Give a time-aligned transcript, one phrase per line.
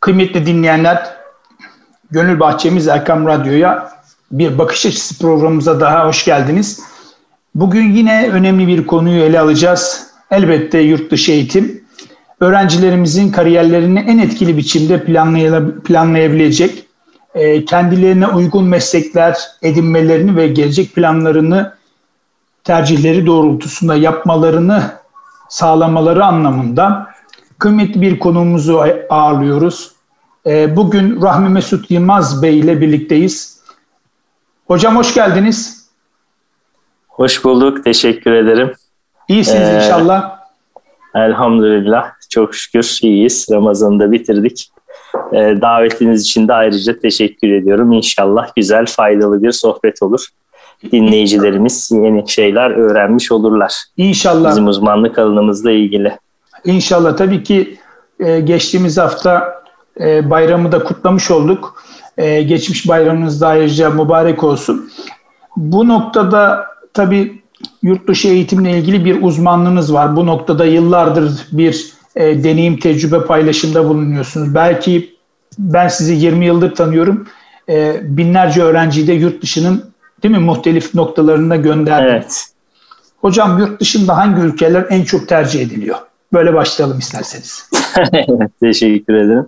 [0.00, 1.16] Kıymetli dinleyenler,
[2.10, 3.90] Gönül Bahçemiz Erkam Radyo'ya
[4.32, 6.80] bir bakış açısı programımıza daha hoş geldiniz.
[7.54, 10.06] Bugün yine önemli bir konuyu ele alacağız.
[10.30, 11.84] Elbette yurt dışı eğitim.
[12.40, 15.04] Öğrencilerimizin kariyerlerini en etkili biçimde
[15.84, 16.86] planlayabilecek,
[17.34, 21.74] e, kendilerine uygun meslekler edinmelerini ve gelecek planlarını
[22.64, 24.82] tercihleri doğrultusunda yapmalarını
[25.48, 27.06] sağlamaları anlamında
[27.58, 29.92] kıymetli bir konuğumuzu ağırlıyoruz.
[30.46, 33.60] Ee, bugün Rahmi Mesut Yılmaz Bey ile birlikteyiz.
[34.66, 35.90] Hocam hoş geldiniz.
[37.08, 38.72] Hoş bulduk, teşekkür ederim.
[39.28, 40.36] İyisiniz ee, inşallah.
[41.14, 43.46] Elhamdülillah, çok şükür iyiyiz.
[43.50, 44.70] Ramazan'ı da bitirdik.
[45.32, 47.92] Ee, davetiniz için de ayrıca teşekkür ediyorum.
[47.92, 50.26] İnşallah güzel, faydalı bir sohbet olur.
[50.92, 53.84] Dinleyicilerimiz yeni şeyler öğrenmiş olurlar.
[53.96, 54.50] İnşallah.
[54.50, 56.18] Bizim uzmanlık alanımızla ilgili.
[56.64, 57.78] İnşallah tabii ki
[58.20, 59.62] e, geçtiğimiz hafta
[60.00, 61.82] e, bayramı da kutlamış olduk.
[62.18, 64.90] E, geçmiş bayramınız da ayrıca mübarek olsun.
[65.56, 67.42] Bu noktada tabii
[67.82, 70.16] yurt dışı eğitimle ilgili bir uzmanlığınız var.
[70.16, 74.54] Bu noktada yıllardır bir e, deneyim, tecrübe paylaşımda bulunuyorsunuz.
[74.54, 75.16] Belki
[75.58, 77.26] ben sizi 20 yıldır tanıyorum.
[77.68, 79.84] E, binlerce öğrenciyi de yurt dışının
[80.22, 82.10] değil mi muhtelif noktalarına gönderdim.
[82.10, 82.44] Evet.
[83.20, 85.96] Hocam yurt dışında hangi ülkeler en çok tercih ediliyor?
[86.32, 87.70] Böyle başlayalım isterseniz.
[88.60, 89.46] Teşekkür ederim.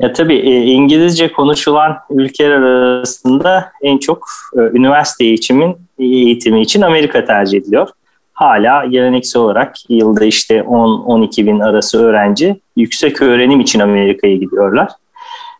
[0.00, 7.24] Ya tabii e, İngilizce konuşulan ülkeler arasında en çok e, üniversite eğitimin eğitimi için Amerika
[7.24, 7.88] tercih ediliyor.
[8.32, 14.88] Hala geleneksel olarak yılda işte 10-12 bin arası öğrenci yüksek öğrenim için Amerika'ya gidiyorlar.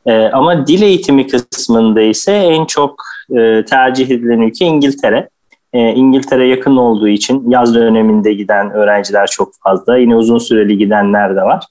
[0.07, 3.03] E, ama dil eğitimi kısmında ise en çok
[3.39, 5.29] e, tercih edilen ülke İngiltere.
[5.73, 9.97] E, İngiltere yakın olduğu için yaz döneminde giden öğrenciler çok fazla.
[9.97, 11.65] Yine uzun süreli gidenler de var.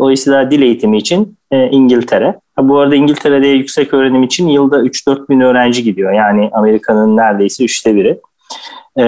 [0.00, 2.40] Dolayısıyla dil eğitimi için e, İngiltere.
[2.56, 6.12] Ha, bu arada İngiltere'de yüksek öğrenim için yılda 3-4 bin öğrenci gidiyor.
[6.12, 8.20] Yani Amerika'nın neredeyse üçte biri.
[8.98, 9.04] E,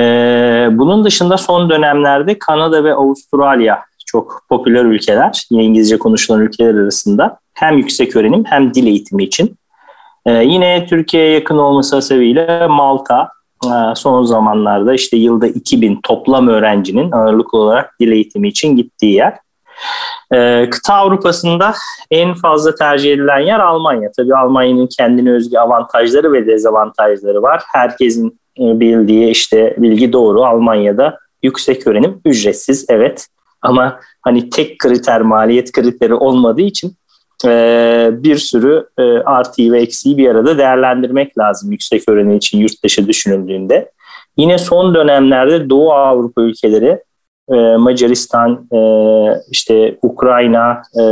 [0.72, 5.46] bunun dışında son dönemlerde Kanada ve Avustralya çok popüler ülkeler.
[5.50, 7.38] İngilizce konuşulan ülkeler arasında.
[7.54, 9.56] Hem yüksek öğrenim hem dil eğitimi için.
[10.26, 13.28] E, yine Türkiye'ye yakın olması sebebiyle Malta,
[13.96, 19.34] son zamanlarda işte yılda 2000 toplam öğrencinin ağırlıklı olarak dil eğitimi için gittiği yer.
[20.34, 21.74] Ee, kıta Avrupa'sında
[22.10, 24.10] en fazla tercih edilen yer Almanya.
[24.16, 27.62] Tabii Almanya'nın kendine özgü avantajları ve dezavantajları var.
[27.72, 33.26] Herkesin e, bildiği işte bilgi doğru Almanya'da yüksek öğrenim ücretsiz evet.
[33.62, 36.92] Ama hani tek kriter maliyet kriteri olmadığı için
[37.44, 42.84] e, bir sürü e, artıyı ve eksiği bir arada değerlendirmek lazım yüksek öğrenim için yurt
[42.84, 43.90] dışı düşünüldüğünde.
[44.36, 47.02] Yine son dönemlerde Doğu Avrupa ülkeleri
[47.50, 48.80] e, Macaristan, e,
[49.50, 51.04] işte Ukrayna, e,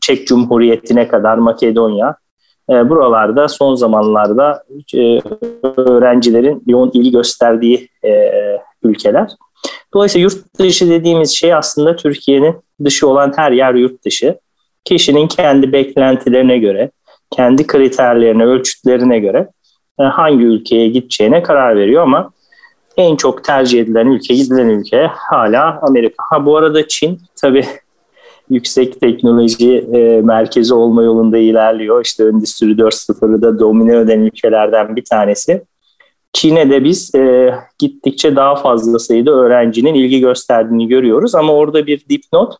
[0.00, 2.16] Çek Cumhuriyeti'ne kadar Makedonya
[2.68, 4.64] buralarda son zamanlarda
[5.76, 7.88] öğrencilerin yoğun ilgi gösterdiği
[8.82, 9.30] ülkeler.
[9.94, 14.38] Dolayısıyla yurt dışı dediğimiz şey aslında Türkiye'nin dışı olan her yer yurt dışı
[14.84, 16.90] kişinin kendi beklentilerine göre,
[17.30, 19.48] kendi kriterlerine, ölçütlerine göre
[20.00, 22.30] e, hangi ülkeye gideceğine karar veriyor ama
[22.96, 26.24] en çok tercih edilen ülke, gidilen ülke hala Amerika.
[26.30, 27.64] Ha bu arada Çin tabii
[28.50, 32.04] yüksek teknoloji e, merkezi olma yolunda ilerliyor.
[32.04, 35.62] İşte Endüstri 4.0'ı da domine eden ülkelerden bir tanesi.
[36.32, 41.34] Çin'e de biz e, gittikçe daha fazla sayıda öğrencinin ilgi gösterdiğini görüyoruz.
[41.34, 42.54] Ama orada bir dipnot,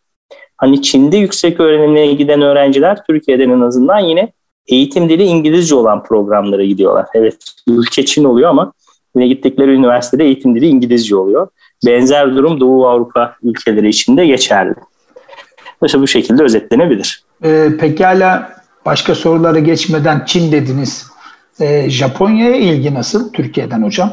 [0.64, 4.32] Hani Çin'de yüksek öğrenimine giden öğrenciler Türkiye'den en azından yine
[4.66, 7.06] eğitim dili İngilizce olan programlara gidiyorlar.
[7.14, 7.36] Evet
[7.68, 8.72] ülke Çin oluyor ama
[9.16, 11.48] yine gittikleri üniversitede eğitim dili İngilizce oluyor.
[11.86, 14.74] Benzer durum Doğu Avrupa ülkeleri için de geçerli.
[15.84, 17.24] İşte bu şekilde özetlenebilir.
[17.44, 18.52] Ee, pekala
[18.86, 21.06] başka sorulara geçmeden Çin dediniz.
[21.60, 24.12] Ee, Japonya'ya ilgi nasıl Türkiye'den hocam?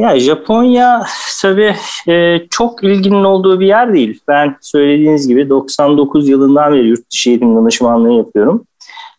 [0.00, 1.02] Ya Japonya
[1.42, 1.74] tabii
[2.08, 4.20] e, çok ilginin olduğu bir yer değil.
[4.28, 8.64] Ben söylediğiniz gibi 99 yılından beri yurt dışı eğitim danışmanlığı yapıyorum.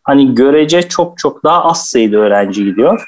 [0.03, 3.07] Hani görece çok çok daha az sayıda öğrenci gidiyor.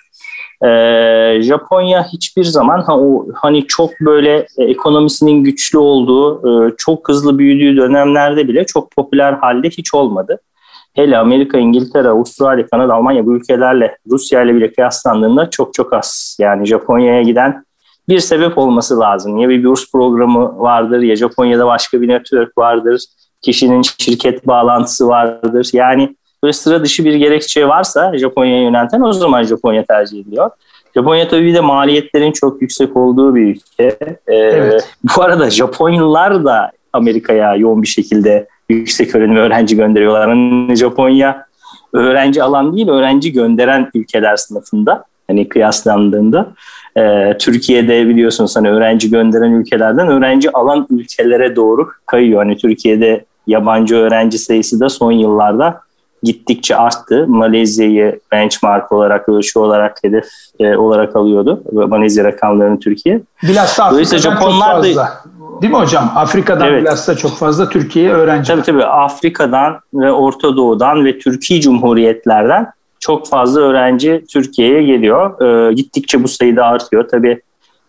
[0.65, 7.09] Ee, Japonya hiçbir zaman ha, o, hani çok böyle e, ekonomisinin güçlü olduğu, e, çok
[7.09, 10.39] hızlı büyüdüğü dönemlerde bile çok popüler halde hiç olmadı
[10.93, 16.37] hele Amerika, İngiltere, Avustralya, Kanada, Almanya bu ülkelerle Rusya ile bile kıyaslandığında çok çok az.
[16.39, 17.65] Yani Japonya'ya giden
[18.09, 19.37] bir sebep olması lazım.
[19.37, 23.05] Ya bir burs programı vardır ya Japonya'da başka bir network vardır.
[23.41, 25.69] Kişinin şirket bağlantısı vardır.
[25.73, 30.49] Yani böyle sıra dışı bir gerekçe varsa Japonya'ya yönelten o zaman Japonya tercih ediliyor.
[30.95, 33.97] Japonya tabii bir de maliyetlerin çok yüksek olduğu bir ülke.
[34.27, 34.89] Ee, evet.
[35.17, 40.29] Bu arada Japonyalılar da Amerika'ya yoğun bir şekilde yüksek öğrenim öğrenci gönderiyorlar.
[40.29, 41.45] Hani Japonya
[41.93, 45.03] öğrenci alan değil, öğrenci gönderen ülkeler sınıfında.
[45.27, 46.47] Hani kıyaslandığında.
[46.97, 52.43] Ee, Türkiye'de biliyorsunuz hani öğrenci gönderen ülkelerden öğrenci alan ülkelere doğru kayıyor.
[52.43, 55.79] Hani Türkiye'de yabancı öğrenci sayısı da son yıllarda
[56.23, 57.25] gittikçe arttı.
[57.27, 60.25] Malezya'yı benchmark olarak, ölçü olarak, hedef
[60.59, 61.63] e, olarak alıyordu.
[61.71, 63.21] Malezya rakamlarını Türkiye.
[63.43, 65.23] Bilhassa Afrika'dan Japonlar çok fazla.
[65.61, 66.11] Değil mi hocam?
[66.15, 66.81] Afrika'dan evet.
[66.81, 68.47] bilhassa çok fazla Türkiye'ye öğrenci.
[68.47, 68.85] Tabii tabii.
[68.85, 75.41] Afrika'dan ve Orta Doğu'dan ve Türkiye Cumhuriyetlerden çok fazla öğrenci Türkiye'ye geliyor.
[75.69, 77.07] E, gittikçe bu sayıda artıyor.
[77.07, 77.41] Tabii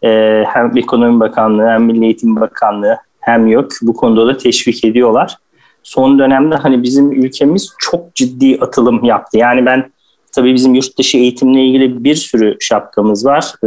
[0.04, 5.36] e, hem Ekonomi Bakanlığı hem Milli Eğitim Bakanlığı hem yok bu konuda da teşvik ediyorlar
[5.84, 9.38] son dönemde hani bizim ülkemiz çok ciddi atılım yaptı.
[9.38, 9.90] Yani ben
[10.32, 13.52] tabii bizim yurt dışı eğitimle ilgili bir sürü şapkamız var.
[13.64, 13.66] Ee,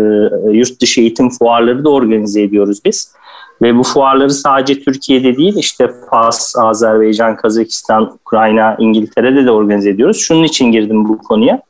[0.58, 3.14] yurt dışı eğitim fuarları da organize ediyoruz biz.
[3.62, 10.18] Ve bu fuarları sadece Türkiye'de değil işte Fas, Azerbaycan, Kazakistan, Ukrayna, İngiltere'de de organize ediyoruz.
[10.18, 11.62] Şunun için girdim bu konuya.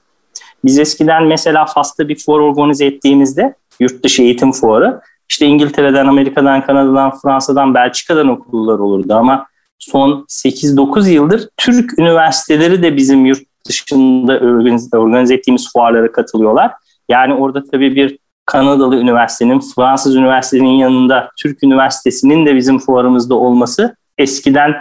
[0.65, 6.65] Biz eskiden mesela Fas'ta bir fuar organize ettiğimizde yurt dışı eğitim fuarı işte İngiltere'den, Amerika'dan,
[6.65, 9.45] Kanada'dan, Fransa'dan, Belçika'dan okullar olurdu ama
[9.79, 14.39] son 8-9 yıldır Türk üniversiteleri de bizim yurt dışında
[14.97, 16.71] organize, ettiğimiz fuarlara katılıyorlar.
[17.09, 23.95] Yani orada tabii bir Kanadalı üniversitenin, Fransız üniversitenin yanında Türk üniversitesinin de bizim fuarımızda olması
[24.17, 24.75] eskiden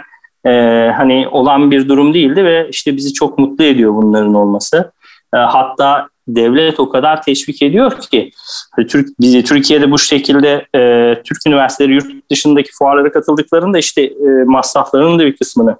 [0.45, 0.51] e,
[0.97, 4.91] hani olan bir durum değildi ve işte bizi çok mutlu ediyor bunların olması.
[5.33, 8.31] E, hatta devlet o kadar teşvik ediyor ki
[8.75, 14.43] hani Türk bizi Türkiye'de bu şekilde e, Türk üniversiteleri yurt dışındaki fuarlara katıldıklarında işte e,
[14.45, 15.77] masraflarının da bir kısmını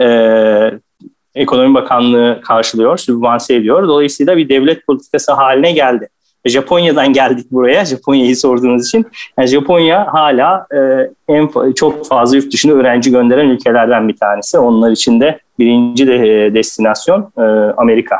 [0.00, 0.06] e,
[1.34, 3.88] Ekonomi Bakanlığı karşılıyor, sübvanse ediyor.
[3.88, 6.08] Dolayısıyla bir devlet politikası haline geldi.
[6.44, 7.84] Japonya'dan geldik buraya.
[7.84, 9.06] Japonya'yı sorduğunuz için.
[9.38, 14.58] Yani Japonya hala e, en çok fazla yurt dışına öğrenci gönderen ülkelerden bir tanesi.
[14.58, 17.42] Onlar için de birinci de, e, destinasyon e,
[17.76, 18.16] Amerika.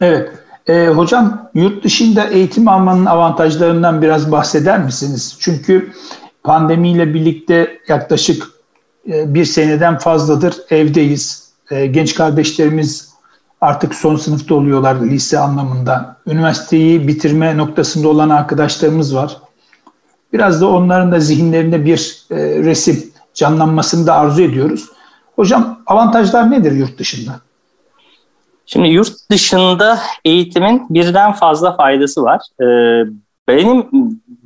[0.00, 0.30] Evet.
[0.68, 5.36] E, hocam yurt dışında eğitim almanın avantajlarından biraz bahseder misiniz?
[5.40, 5.92] Çünkü
[6.44, 8.50] pandemiyle birlikte yaklaşık
[9.08, 11.52] e, bir seneden fazladır evdeyiz.
[11.70, 13.14] E, genç kardeşlerimiz
[13.60, 16.16] artık son sınıfta oluyorlar lise anlamında.
[16.26, 19.36] Üniversiteyi bitirme noktasında olan arkadaşlarımız var.
[20.32, 24.88] Biraz da onların da zihinlerinde bir e, resim canlanmasını da arzu ediyoruz.
[25.36, 27.40] Hocam avantajlar nedir yurt dışında?
[28.66, 32.40] Şimdi yurt dışında eğitimin birden fazla faydası var.
[32.60, 33.04] Ee,
[33.48, 33.86] benim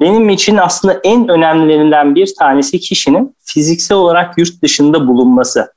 [0.00, 5.72] benim için aslında en önemlilerinden bir tanesi kişinin fiziksel olarak yurt dışında bulunması.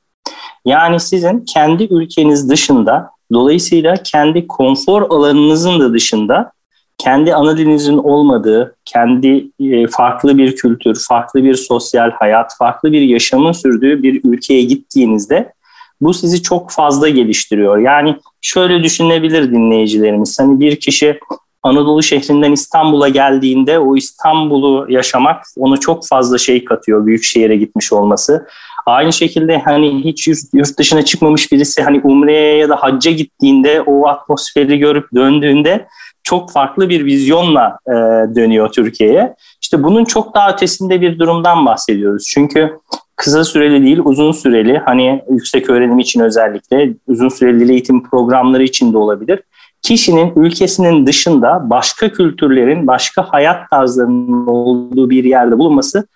[0.65, 6.51] Yani sizin kendi ülkeniz dışında, dolayısıyla kendi konfor alanınızın da dışında,
[6.97, 13.01] kendi ana dilinizin olmadığı, kendi e, farklı bir kültür, farklı bir sosyal hayat, farklı bir
[13.01, 15.53] yaşamın sürdüğü bir ülkeye gittiğinizde
[16.01, 17.77] bu sizi çok fazla geliştiriyor.
[17.77, 20.39] Yani şöyle düşünebilir dinleyicilerimiz.
[20.39, 21.19] Hani bir kişi
[21.63, 27.93] Anadolu şehrinden İstanbul'a geldiğinde o İstanbul'u yaşamak onu çok fazla şey katıyor büyük şehire gitmiş
[27.93, 28.47] olması.
[28.85, 34.07] Aynı şekilde hani hiç yurt dışına çıkmamış birisi hani Umre'ye ya da hacca gittiğinde o
[34.07, 35.87] atmosferi görüp döndüğünde
[36.23, 37.91] çok farklı bir vizyonla e,
[38.35, 39.35] dönüyor Türkiye'ye.
[39.61, 42.27] İşte bunun çok daha ötesinde bir durumdan bahsediyoruz.
[42.33, 42.77] Çünkü
[43.21, 48.93] kısa süreli değil uzun süreli hani yüksek öğrenim için özellikle uzun süreli eğitim programları için
[48.93, 49.39] de olabilir.
[49.81, 56.07] Kişinin ülkesinin dışında başka kültürlerin, başka hayat tarzlarının olduğu bir yerde bulunması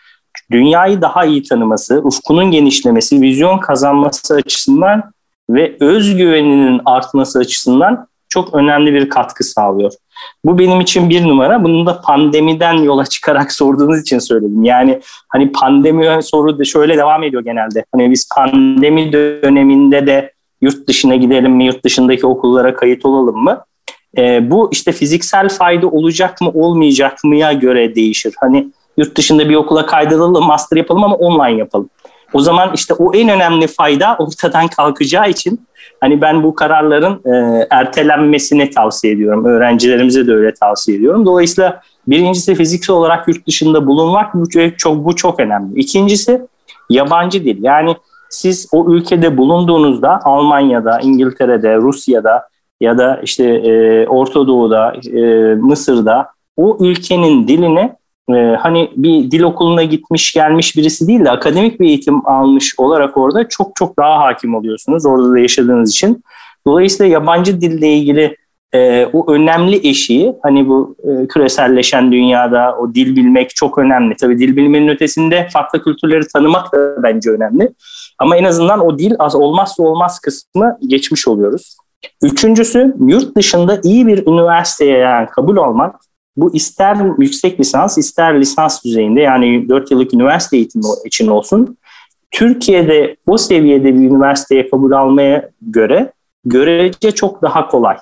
[0.51, 5.03] dünyayı daha iyi tanıması, ufkunun genişlemesi, vizyon kazanması açısından
[5.50, 9.92] ve özgüveninin artması açısından çok önemli bir katkı sağlıyor.
[10.46, 11.63] Bu benim için bir numara.
[11.63, 14.63] Bunu da pandemiden yola çıkarak sorduğunuz için söyledim.
[14.63, 15.00] Yani
[15.30, 17.86] hani pandemi soru da şöyle devam ediyor genelde.
[17.96, 23.63] Hani biz pandemi döneminde de yurt dışına gidelim mi, yurt dışındaki okullara kayıt olalım mı?
[24.18, 28.34] Ee, bu işte fiziksel fayda olacak mı olmayacak mıya göre değişir.
[28.39, 31.89] Hani yurt dışında bir okula kaydedelim, master yapalım ama online yapalım.
[32.34, 35.67] O zaman işte o en önemli fayda ortadan kalkacağı için
[36.01, 39.46] hani ben bu kararların e, ertelenmesini tavsiye ediyorum.
[39.46, 41.25] Öğrencilerimize de öyle tavsiye ediyorum.
[41.25, 45.79] Dolayısıyla birincisi fiziksel olarak yurt dışında bulunmak bu çok, bu çok önemli.
[45.79, 46.41] İkincisi
[46.89, 47.63] yabancı dil.
[47.63, 47.96] Yani
[48.29, 52.48] siz o ülkede bulunduğunuzda Almanya'da, İngiltere'de, Rusya'da
[52.82, 55.22] ya da işte e, Orta Doğu'da, e,
[55.55, 56.27] Mısır'da
[56.58, 57.94] o ülkenin dilini
[58.29, 63.17] e, hani bir dil okuluna gitmiş gelmiş birisi değil de akademik bir eğitim almış olarak
[63.17, 66.24] orada çok çok daha hakim oluyorsunuz orada da yaşadığınız için.
[66.67, 68.38] Dolayısıyla yabancı dille ilgili
[68.74, 74.15] e, o önemli eşiği hani bu e, küreselleşen dünyada o dil bilmek çok önemli.
[74.15, 77.70] Tabii dil bilmenin ötesinde farklı kültürleri tanımak da bence önemli.
[78.20, 81.77] Ama en azından o dil az olmazsa olmaz kısmı geçmiş oluyoruz.
[82.24, 85.96] Üçüncüsü yurt dışında iyi bir üniversiteye yani kabul olmak
[86.38, 91.77] bu ister yüksek lisans ister lisans düzeyinde yani 4 yıllık üniversite eğitimi için olsun
[92.32, 96.12] Türkiye'de o seviyede bir üniversiteye kabul almaya göre
[96.46, 97.98] görece çok daha kolay.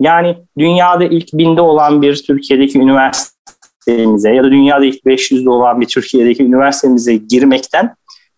[0.00, 5.86] Yani dünyada ilk binde olan bir Türkiye'deki üniversitemize ya da dünyada ilk 500'de olan bir
[5.86, 7.94] Türkiye'deki üniversitemize girmekten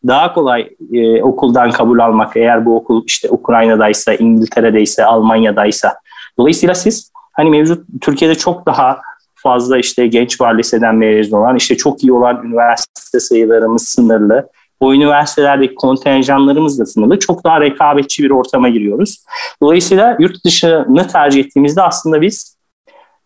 [0.06, 5.94] daha kolay e, okuldan kabul almak eğer bu okul işte Ukrayna'daysa, İngiltere'deyse, Almanya'daysa.
[6.38, 9.00] Dolayısıyla siz hani mevcut Türkiye'de çok daha
[9.42, 14.48] fazla işte genç var liseden mezun olan, işte çok iyi olan üniversite sayılarımız sınırlı.
[14.80, 17.18] O üniversitelerdeki kontenjanlarımız da sınırlı.
[17.18, 19.24] Çok daha rekabetçi bir ortama giriyoruz.
[19.62, 22.56] Dolayısıyla yurt dışını tercih ettiğimizde aslında biz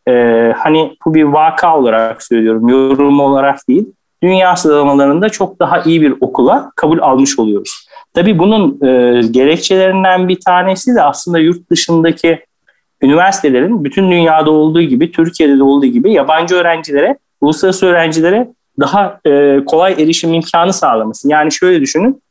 [0.09, 0.12] e,
[0.59, 3.87] hani bu bir vaka olarak söylüyorum, yorum olarak değil,
[4.23, 7.87] dünya sıralamalarında çok daha iyi bir okula kabul almış oluyoruz.
[8.14, 12.40] Tabii bunun e, gerekçelerinden bir tanesi de aslında yurt dışındaki
[13.04, 18.49] üniversitelerin bütün dünyada olduğu gibi, Türkiye'de de olduğu gibi yabancı öğrencilere, uluslararası öğrencilere
[18.80, 21.28] daha e, kolay erişim imkanı sağlaması.
[21.28, 22.23] Yani şöyle düşünün,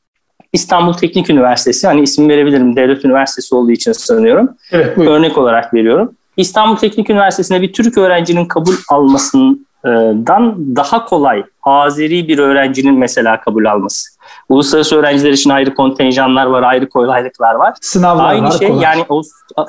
[0.53, 4.49] İstanbul Teknik Üniversitesi, hani isim verebilirim, devlet üniversitesi olduğu için sanıyorum.
[4.71, 6.15] Evet, Örnek olarak veriyorum.
[6.37, 13.41] İstanbul Teknik Üniversitesi'ne bir Türk öğrencinin kabul almasının dan daha kolay Azeri bir öğrencinin mesela
[13.41, 14.09] kabul alması.
[14.49, 17.73] Uluslararası öğrenciler için ayrı kontenjanlar var, ayrı kolaylıklar var.
[17.81, 18.51] Sınavlar aynı var.
[18.51, 18.83] şey kolay.
[18.83, 19.05] yani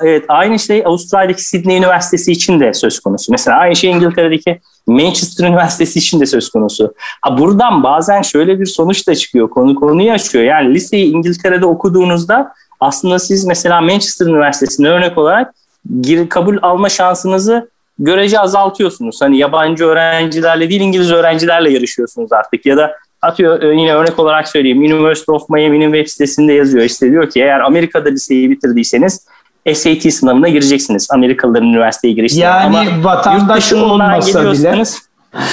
[0.01, 3.31] evet aynı şey Avustralya'daki Sydney Üniversitesi için de söz konusu.
[3.31, 6.93] Mesela aynı şey İngiltere'deki Manchester Üniversitesi için de söz konusu.
[7.21, 9.49] Ha buradan bazen şöyle bir sonuç da çıkıyor.
[9.49, 10.43] Konu konuyu açıyor.
[10.43, 15.53] Yani liseyi İngiltere'de okuduğunuzda aslında siz mesela Manchester Üniversitesi'ne örnek olarak
[16.01, 17.69] gir, kabul alma şansınızı
[17.99, 19.21] görece azaltıyorsunuz.
[19.21, 24.47] Hani yabancı öğrencilerle değil İngiliz öğrencilerle yarışıyorsunuz artık ya da atıyor e, yine örnek olarak
[24.47, 29.25] söyleyeyim University of Miami'nin web sitesinde yazıyor işte diyor ki eğer Amerika'da liseyi bitirdiyseniz
[29.73, 31.07] SAT sınavına gireceksiniz.
[31.11, 32.43] Amerikalıların üniversiteye girişine.
[32.43, 34.83] Yani Ama vatandaş olmasa bile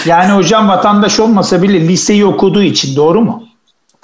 [0.06, 3.44] yani hocam vatandaş olmasa bile liseyi okuduğu için doğru mu?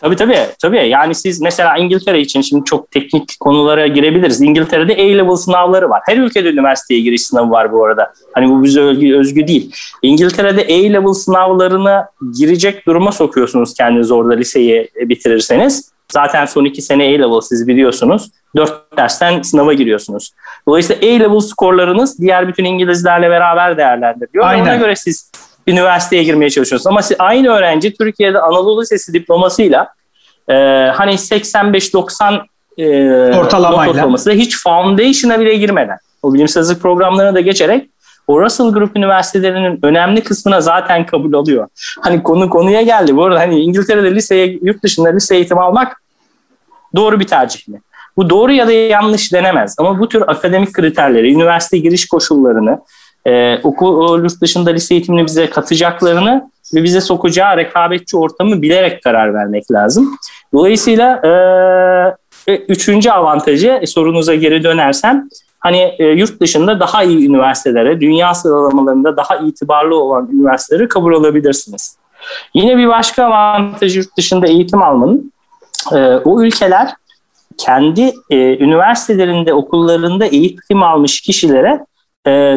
[0.00, 0.38] Tabii tabii.
[0.62, 0.88] tabii.
[0.88, 4.40] Yani siz mesela İngiltere için şimdi çok teknik konulara girebiliriz.
[4.40, 6.02] İngiltere'de A-level sınavları var.
[6.06, 8.12] Her ülkede üniversiteye giriş sınavı var bu arada.
[8.32, 9.72] Hani bu bize özgü, özgü değil.
[10.02, 15.90] İngiltere'de A-level sınavlarına girecek duruma sokuyorsunuz kendinizi orada liseyi bitirirseniz.
[16.12, 18.30] Zaten son iki sene A-level siz biliyorsunuz.
[18.56, 20.30] Dört dersten sınava giriyorsunuz.
[20.68, 24.46] Dolayısıyla A-level skorlarınız diğer bütün İngilizlerle beraber değerlendiriliyor.
[24.46, 24.62] Aynen.
[24.62, 25.30] Ona göre siz
[25.68, 26.86] üniversiteye girmeye çalışıyorsunuz.
[26.86, 29.88] Ama aynı öğrenci Türkiye'de Anadolu Lisesi diplomasıyla
[30.48, 30.54] e,
[30.94, 32.40] hani 85-90
[32.78, 32.86] e,
[33.36, 37.90] ortalamayla ortalaması hiç foundation'a bile girmeden o bilimsel hazırlık programlarına da geçerek
[38.26, 41.68] o Russell Group üniversitelerinin önemli kısmına zaten kabul alıyor.
[42.00, 43.16] Hani konu konuya geldi.
[43.16, 46.02] Bu arada hani İngiltere'de liseye, yurt dışında lise eğitimi almak
[46.96, 47.80] doğru bir tercih mi?
[48.16, 49.74] Bu doğru ya da yanlış denemez.
[49.78, 52.78] Ama bu tür akademik kriterleri, üniversite giriş koşullarını,
[53.26, 59.34] e, okul yurt dışında lise eğitimini bize katacaklarını ve bize sokacağı rekabetçi ortamı bilerek karar
[59.34, 60.16] vermek lazım.
[60.54, 61.20] Dolayısıyla
[62.48, 65.28] e, üçüncü avantajı e, sorunuza geri dönersem
[65.60, 71.96] hani e, yurt dışında daha iyi üniversitelere, dünya sıralamalarında daha itibarlı olan üniversitelere kabul alabilirsiniz.
[72.54, 75.32] Yine bir başka avantaj yurt dışında eğitim almanın
[75.92, 76.90] e, o ülkeler
[77.58, 81.87] kendi e, üniversitelerinde, okullarında eğitim almış kişilere ee,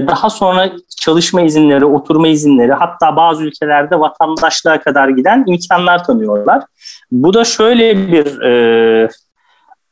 [0.07, 6.63] daha sonra çalışma izinleri, oturma izinleri hatta bazı ülkelerde vatandaşlığa kadar giden imkanlar tanıyorlar.
[7.11, 9.09] Bu da şöyle bir e,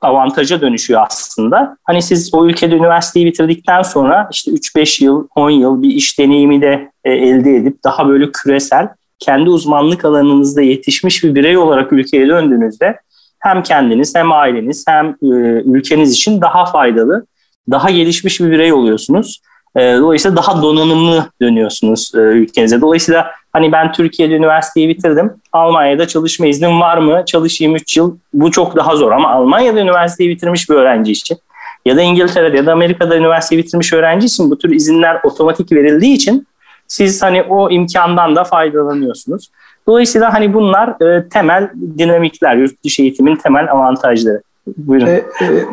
[0.02, 1.78] avantaja dönüşüyor aslında.
[1.84, 6.62] Hani siz o ülkede üniversiteyi bitirdikten sonra işte 3-5 yıl, 10 yıl bir iş deneyimi
[6.62, 8.88] de e, elde edip daha böyle küresel
[9.20, 13.00] kendi uzmanlık alanınızda yetişmiş bir birey olarak ülkeye döndüğünüzde
[13.40, 15.28] hem kendiniz hem aileniz hem e,
[15.66, 17.26] ülkeniz için daha faydalı,
[17.72, 19.42] daha gelişmiş bir birey oluyorsunuz.
[19.80, 22.82] E, dolayısıyla daha donanımlı dönüyorsunuz e, ülkenize.
[22.82, 25.34] Dolayısıyla hani ben Türkiye'de üniversiteyi bitirdim.
[25.54, 27.24] Almanya'da çalışma iznim var mı?
[27.26, 28.18] Çalışayım 3 yıl.
[28.34, 31.38] Bu çok daha zor ama Almanya'da üniversiteyi bitirmiş bir öğrenci için
[31.86, 36.16] ya da İngiltere'de ya da Amerika'da üniversiteyi bitirmiş öğrenci için bu tür izinler otomatik verildiği
[36.16, 36.48] için
[36.88, 39.50] siz hani o imkandan da faydalanıyorsunuz.
[39.88, 44.42] Dolayısıyla hani bunlar e, temel dinamikler, yurt dışı eğitimin temel avantajları.
[44.78, 45.08] Buyurun.
[45.08, 45.12] E,
[45.42, 45.66] e,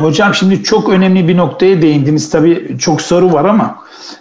[0.00, 2.30] hocam şimdi çok önemli bir noktaya değindiniz.
[2.30, 3.78] Tabii çok soru var ama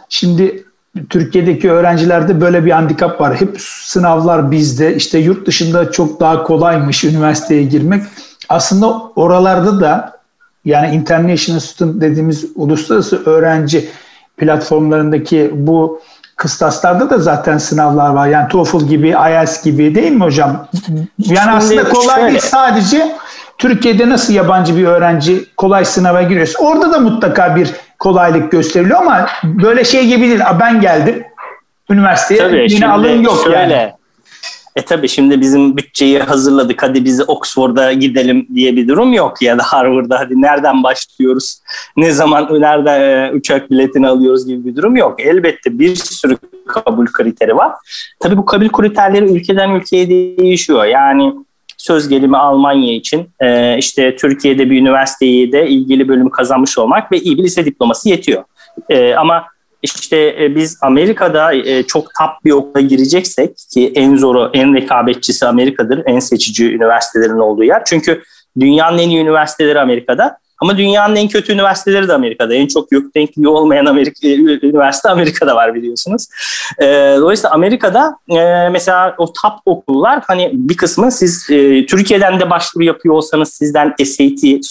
[0.10, 0.64] şimdi
[1.10, 3.42] Türkiye'deki öğrencilerde böyle bir handikap var.
[3.42, 4.96] Hep sınavlar bizde.
[4.96, 8.04] İşte yurt dışında çok daha kolaymış üniversiteye girmek.
[8.50, 10.20] Aslında oralarda da
[10.66, 13.90] yani international student dediğimiz uluslararası öğrenci
[14.38, 16.02] platformlarındaki bu
[16.36, 18.28] kıstaslarda da zaten sınavlar var.
[18.28, 20.68] Yani TOEFL gibi, IELTS gibi değil mi hocam?
[21.18, 23.16] Yani aslında kolay değil sadece
[23.60, 29.28] Türkiye'de nasıl yabancı bir öğrenci kolay sınava giriyorsa orada da mutlaka bir kolaylık gösteriliyor ama
[29.44, 30.40] böyle şey gibi değil.
[30.60, 31.24] Ben geldim
[31.90, 33.92] üniversiteye Tabii, yine alım yok şöyle, yani.
[34.76, 39.58] E tabii şimdi bizim bütçeyi hazırladık hadi biz Oxford'a gidelim diye bir durum yok ya
[39.58, 41.62] da Harvard'a hadi nereden başlıyoruz
[41.98, 45.22] ne zaman nerede e, uçak biletini alıyoruz gibi bir durum yok.
[45.22, 46.38] Elbette bir sürü
[46.68, 47.72] kabul kriteri var.
[48.20, 50.86] Tabii bu kabul kriterleri ülkeden ülkeye değişiyor.
[50.86, 51.34] Yani
[51.80, 57.20] söz gelimi Almanya için e, işte Türkiye'de bir üniversiteyi de ilgili bölümü kazanmış olmak ve
[57.20, 58.44] iyi bir lise diploması yetiyor.
[58.90, 59.46] E, ama
[59.82, 65.46] işte e, biz Amerika'da e, çok top bir okula gireceksek ki en zoru, en rekabetçisi
[65.46, 66.04] Amerika'dır.
[66.06, 67.86] En seçici üniversitelerin olduğu yer.
[67.86, 68.24] Çünkü
[68.60, 70.38] dünyanın en iyi üniversiteleri Amerika'da.
[70.60, 72.54] Ama dünyanın en kötü üniversiteleri de Amerika'da.
[72.54, 74.28] En çok yok denkliği olmayan Amerika,
[74.68, 76.28] üniversite Amerika'da var biliyorsunuz.
[76.82, 76.86] E,
[77.20, 82.84] dolayısıyla Amerika'da e, mesela o top okullar hani bir kısmı siz e, Türkiye'den de başvuru
[82.84, 84.66] yapıyor olsanız sizden SAT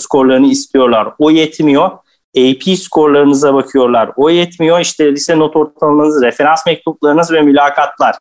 [0.00, 1.08] skorlarını istiyorlar.
[1.18, 1.90] O yetmiyor.
[2.38, 4.10] AP skorlarınıza bakıyorlar.
[4.16, 4.80] O yetmiyor.
[4.80, 8.14] İşte lise not ortalamanız, referans mektuplarınız ve mülakatlar.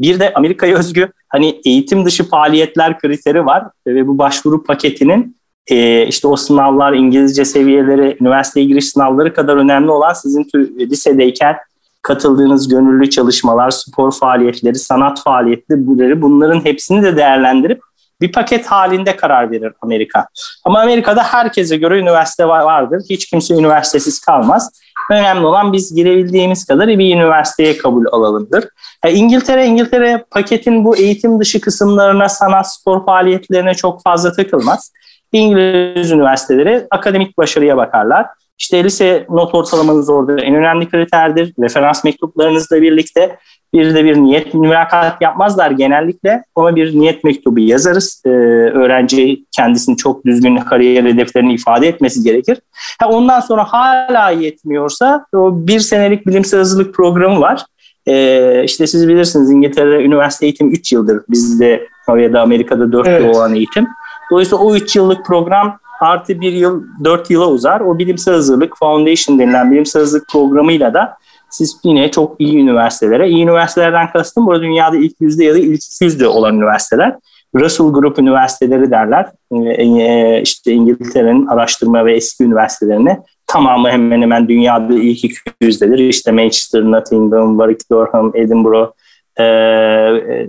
[0.00, 5.36] Bir de Amerika'ya özgü hani eğitim dışı faaliyetler kriteri var ve bu başvuru paketinin
[5.70, 10.46] e, işte o sınavlar İngilizce seviyeleri, üniversiteye giriş sınavları kadar önemli olan sizin
[10.78, 11.56] lisedeyken
[12.02, 17.80] katıldığınız gönüllü çalışmalar, spor faaliyetleri, sanat faaliyetleri bunların hepsini de değerlendirip
[18.20, 20.28] bir paket halinde karar verir Amerika.
[20.64, 23.02] Ama Amerika'da herkese göre üniversite vardır.
[23.10, 24.70] Hiç kimse üniversitesiz kalmaz.
[25.10, 28.68] Önemli olan biz girebildiğimiz kadar bir üniversiteye kabul alalımdır.
[29.04, 34.92] Yani İngiltere, İngiltere paketin bu eğitim dışı kısımlarına, sanat, spor faaliyetlerine çok fazla takılmaz.
[35.34, 38.26] İngiliz üniversiteleri akademik başarıya bakarlar.
[38.58, 41.54] İşte lise not ortalamanız orada en önemli kriterdir.
[41.60, 43.36] Referans mektuplarınızla birlikte
[43.74, 48.22] bir de bir niyet mülakat yapmazlar genellikle ama bir niyet mektubu yazarız.
[48.26, 52.58] Ee, öğrenci kendisini çok düzgün kariyer hedeflerini ifade etmesi gerekir.
[53.00, 57.64] Ha, ondan sonra hala yetmiyorsa o bir senelik bilimsel hazırlık programı var.
[58.06, 61.22] Ee, işte siz bilirsiniz İngiltere'de üniversite eğitim 3 yıldır.
[61.28, 63.20] Bizde ya da Amerika'da 4 evet.
[63.20, 63.86] yıl olan eğitim.
[64.30, 67.80] Dolayısıyla o 3 yıllık program artı bir yıl 4 yıla uzar.
[67.80, 71.16] O bilimsel hazırlık Foundation denilen bilimsel hazırlık programıyla da
[71.50, 75.80] siz yine çok iyi üniversitelere, iyi üniversitelerden kastım burada dünyada ilk yüzde ya da ilk
[76.00, 77.16] yüzde olan üniversiteler.
[77.54, 79.26] Russell Group üniversiteleri derler.
[79.52, 86.08] Ee, işte İngiltere'nin araştırma ve eski üniversitelerine tamamı hemen hemen dünyada ilk 200'dedir.
[86.08, 88.90] İşte Manchester, Nottingham, Warwick, Durham, Edinburgh,
[89.40, 89.46] e,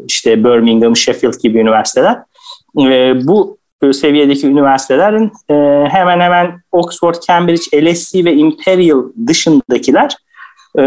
[0.08, 2.18] işte Birmingham, Sheffield gibi üniversiteler.
[3.28, 3.58] Bu
[3.94, 5.54] seviyedeki üniversitelerin e,
[5.90, 10.16] hemen hemen Oxford, Cambridge, LSE ve Imperial dışındakiler
[10.78, 10.82] e,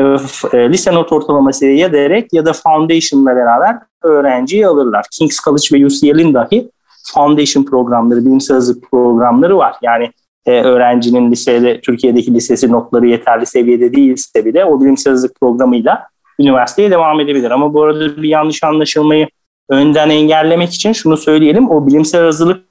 [0.53, 5.07] e, lise not ortalaması ya derek ya da foundation'la beraber öğrenciyi alırlar.
[5.11, 6.71] King's College ve UCL'in dahi
[7.15, 9.75] foundation programları, bilimsel hazırlık programları var.
[9.83, 10.11] Yani
[10.47, 16.07] e, öğrencinin lisede, Türkiye'deki lisesi notları yeterli seviyede değilse bile o bilimsel hazırlık programıyla
[16.41, 17.51] üniversiteye devam edebilir.
[17.51, 19.29] Ama bu arada bir yanlış anlaşılmayı
[19.69, 21.71] önden engellemek için şunu söyleyelim.
[21.71, 22.68] O bilimsel hazırlık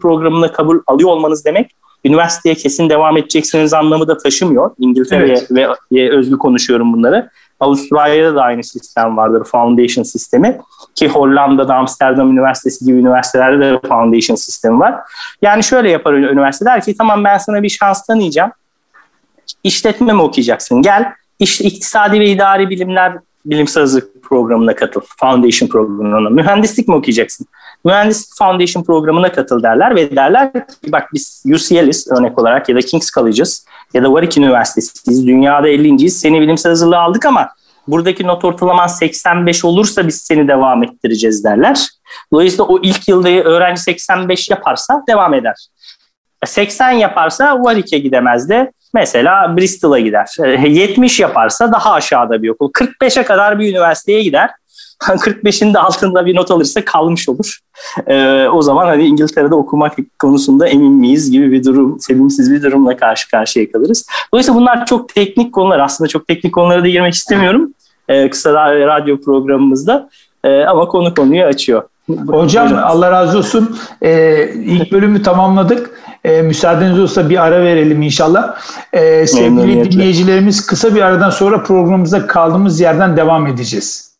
[0.00, 1.70] programına kabul alıyor olmanız demek
[2.04, 4.70] üniversiteye kesin devam edeceksiniz anlamı da taşımıyor.
[4.78, 5.76] İngiltere'ye evet.
[5.92, 7.30] ve özgü konuşuyorum bunları.
[7.60, 10.60] Avustralya'da da aynı sistem vardır, foundation sistemi.
[10.94, 14.94] Ki Hollanda'da, Amsterdam Üniversitesi gibi üniversitelerde de foundation sistemi var.
[15.42, 18.50] Yani şöyle yapar üniversiteler ki tamam ben sana bir şans tanıyacağım.
[19.64, 20.82] İşletme mi okuyacaksın?
[20.82, 23.12] Gel işte iktisadi ve idari bilimler
[23.46, 25.00] bilimsel hazırlık programına katıl.
[25.20, 26.30] Foundation programına.
[26.30, 27.46] Mühendislik mi okuyacaksın?
[27.84, 32.80] Mühendislik Foundation programına katıl derler ve derler ki bak biz UCL'iz örnek olarak ya da
[32.80, 35.26] King's College'ız ya da Warwick Üniversitesi'yiz.
[35.26, 36.20] Dünyada 50.yiz.
[36.20, 37.48] Seni bilimsel hazırlığı aldık ama
[37.88, 41.88] buradaki not ortalaman 85 olursa biz seni devam ettireceğiz derler.
[42.32, 45.66] Dolayısıyla o ilk yılda öğrenci 85 yaparsa devam eder.
[46.46, 50.28] 80 yaparsa Warwick'e gidemez de mesela Bristol'a gider.
[50.68, 52.70] 70 yaparsa daha aşağıda bir okul.
[52.70, 54.50] 45'e kadar bir üniversiteye gider.
[55.10, 57.58] 45'in de altında bir not alırsa kalmış olur.
[58.06, 62.96] Ee, o zaman hani İngiltere'de okumak konusunda emin miyiz gibi bir durum, sevimsiz bir durumla
[62.96, 64.06] karşı karşıya kalırız.
[64.32, 65.78] Dolayısıyla bunlar çok teknik konular.
[65.78, 67.74] Aslında çok teknik konulara da girmek istemiyorum.
[68.08, 70.08] Ee, kısa radyo programımızda.
[70.44, 71.82] Ee, ama konu konuyu açıyor.
[72.06, 73.78] Hocam, Hocam Allah razı olsun.
[74.02, 75.90] Ee, ilk bölümü tamamladık.
[76.24, 78.56] Ee, müsaadeniz olsa bir ara verelim inşallah.
[78.92, 84.11] Ee, sevgili dinleyicilerimiz kısa bir aradan sonra programımıza kaldığımız yerden devam edeceğiz.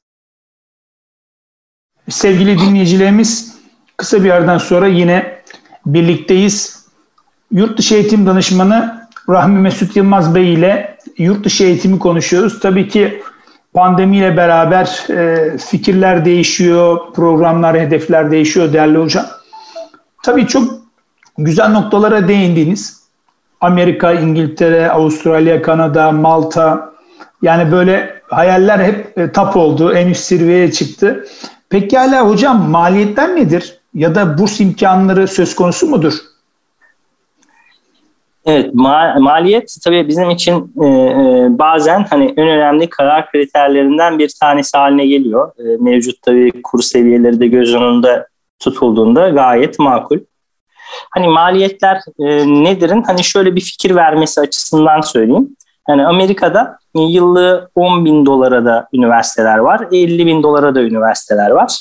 [2.13, 3.57] Sevgili dinleyicilerimiz
[3.97, 5.43] kısa bir yerden sonra yine
[5.87, 6.87] birlikteyiz.
[7.51, 12.61] Yurt dışı eğitim danışmanı Rahmi Mesut Yılmaz Bey ile yurt dışı eğitimi konuşuyoruz.
[12.61, 13.23] Tabii ki
[13.75, 19.27] pandemiyle beraber e, fikirler değişiyor, programlar, hedefler değişiyor değerli hocam.
[20.23, 20.75] Tabii çok
[21.39, 23.03] güzel noktalara değindiniz.
[23.61, 26.93] Amerika, İngiltere, Avustralya, Kanada, Malta
[27.43, 31.27] yani böyle hayaller hep e, tap oldu, en üst zirveye çıktı.
[31.73, 33.79] Peki hala hocam maliyetler nedir?
[33.95, 36.13] Ya da burs imkanları söz konusu mudur?
[38.45, 44.31] Evet, ma- maliyet tabii bizim için e, e, bazen hani en önemli karar kriterlerinden bir
[44.41, 45.53] tanesi haline geliyor.
[45.59, 48.27] E, mevcut tabii kur seviyeleri de göz önünde
[48.59, 50.19] tutulduğunda gayet makul.
[51.11, 52.25] Hani maliyetler e,
[52.65, 53.03] nedirin?
[53.03, 55.57] Hani şöyle bir fikir vermesi açısından söyleyeyim.
[55.89, 61.79] Yani Amerika'da yıllığı 10 bin dolara da üniversiteler var, 50 bin dolara da üniversiteler var.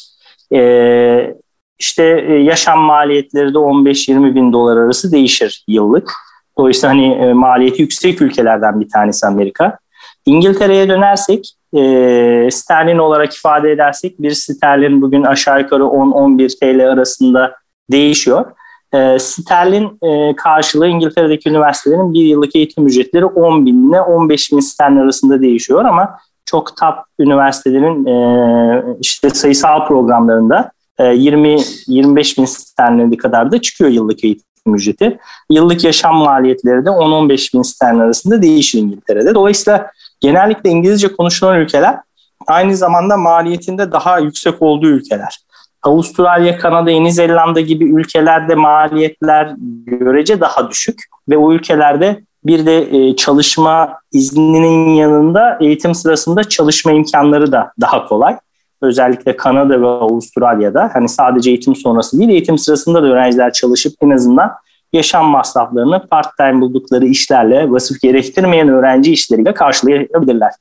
[0.54, 1.36] E,
[1.80, 6.12] işte e, yaşam maliyetleri de 15-20 bin dolar arası değişir yıllık.
[6.58, 9.78] Dolayısıyla hani e, maliyeti yüksek ülkelerden bir tanesi Amerika.
[10.26, 17.56] İngiltere'ye dönersek, e, sterlin olarak ifade edersek bir sterlin bugün aşağı yukarı 10-11 TL arasında
[17.92, 18.46] değişiyor.
[18.94, 24.60] E, sterlin e, karşılığı İngiltere'deki üniversitelerin bir yıllık eğitim ücretleri 10 bin ile 15 bin
[24.60, 33.52] sterlin arasında değişiyor ama çok top üniversitelerin e, işte sayısal programlarında 20-25 bin sterlin kadar
[33.52, 35.20] da çıkıyor yıllık eğitim ücreti.
[35.50, 39.36] Yıllık yaşam maliyetleri de 10-15 bin sterlin arasında değişir İngiltere'de.
[39.36, 42.00] Dolayısıyla genellikle İngilizce konuşulan ülkeler
[42.48, 45.40] aynı zamanda maliyetinde daha yüksek olduğu ülkeler.
[45.84, 49.54] Avustralya, Kanada, Yeni Zelanda gibi ülkelerde maliyetler
[49.86, 56.92] görece daha düşük ve o ülkelerde bir de e, çalışma izninin yanında eğitim sırasında çalışma
[56.92, 58.38] imkanları da daha kolay.
[58.82, 64.10] Özellikle Kanada ve Avustralya'da hani sadece eğitim sonrası değil eğitim sırasında da öğrenciler çalışıp en
[64.10, 64.52] azından
[64.94, 70.52] yaşam masraflarını part-time buldukları işlerle vasıf gerektirmeyen öğrenci işleriyle karşılayabilirler.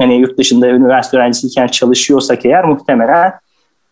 [0.00, 3.32] Yani yurt dışında üniversite öğrencisiyken çalışıyorsak eğer muhtemelen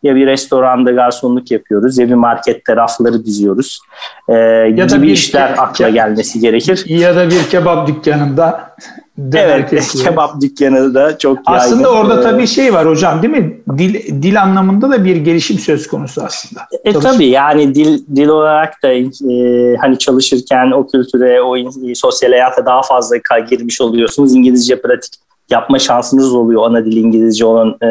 [0.02, 3.80] ya bir restoranda garsonluk yapıyoruz ya bir markette rafları diziyoruz
[4.28, 6.84] ee, ya gibi bir işler ke- akla gelmesi gerekir.
[6.86, 8.76] Ya da bir kebap dükkanında
[9.34, 10.10] Evet kesiyoruz.
[10.10, 11.52] kebap dükkanı da çok yaygın.
[11.64, 13.60] Aslında orada tabii şey var hocam değil mi?
[13.78, 16.60] Dil, dil anlamında da bir gelişim söz konusu aslında.
[16.84, 21.56] E Çalış- tabii yani dil dil olarak da e, hani çalışırken o kültüre, o
[21.94, 23.16] sosyal hayata daha fazla
[23.50, 24.34] girmiş oluyorsunuz.
[24.34, 25.12] İngilizce pratik
[25.50, 27.86] yapma şansınız oluyor ana dil İngilizce olan e,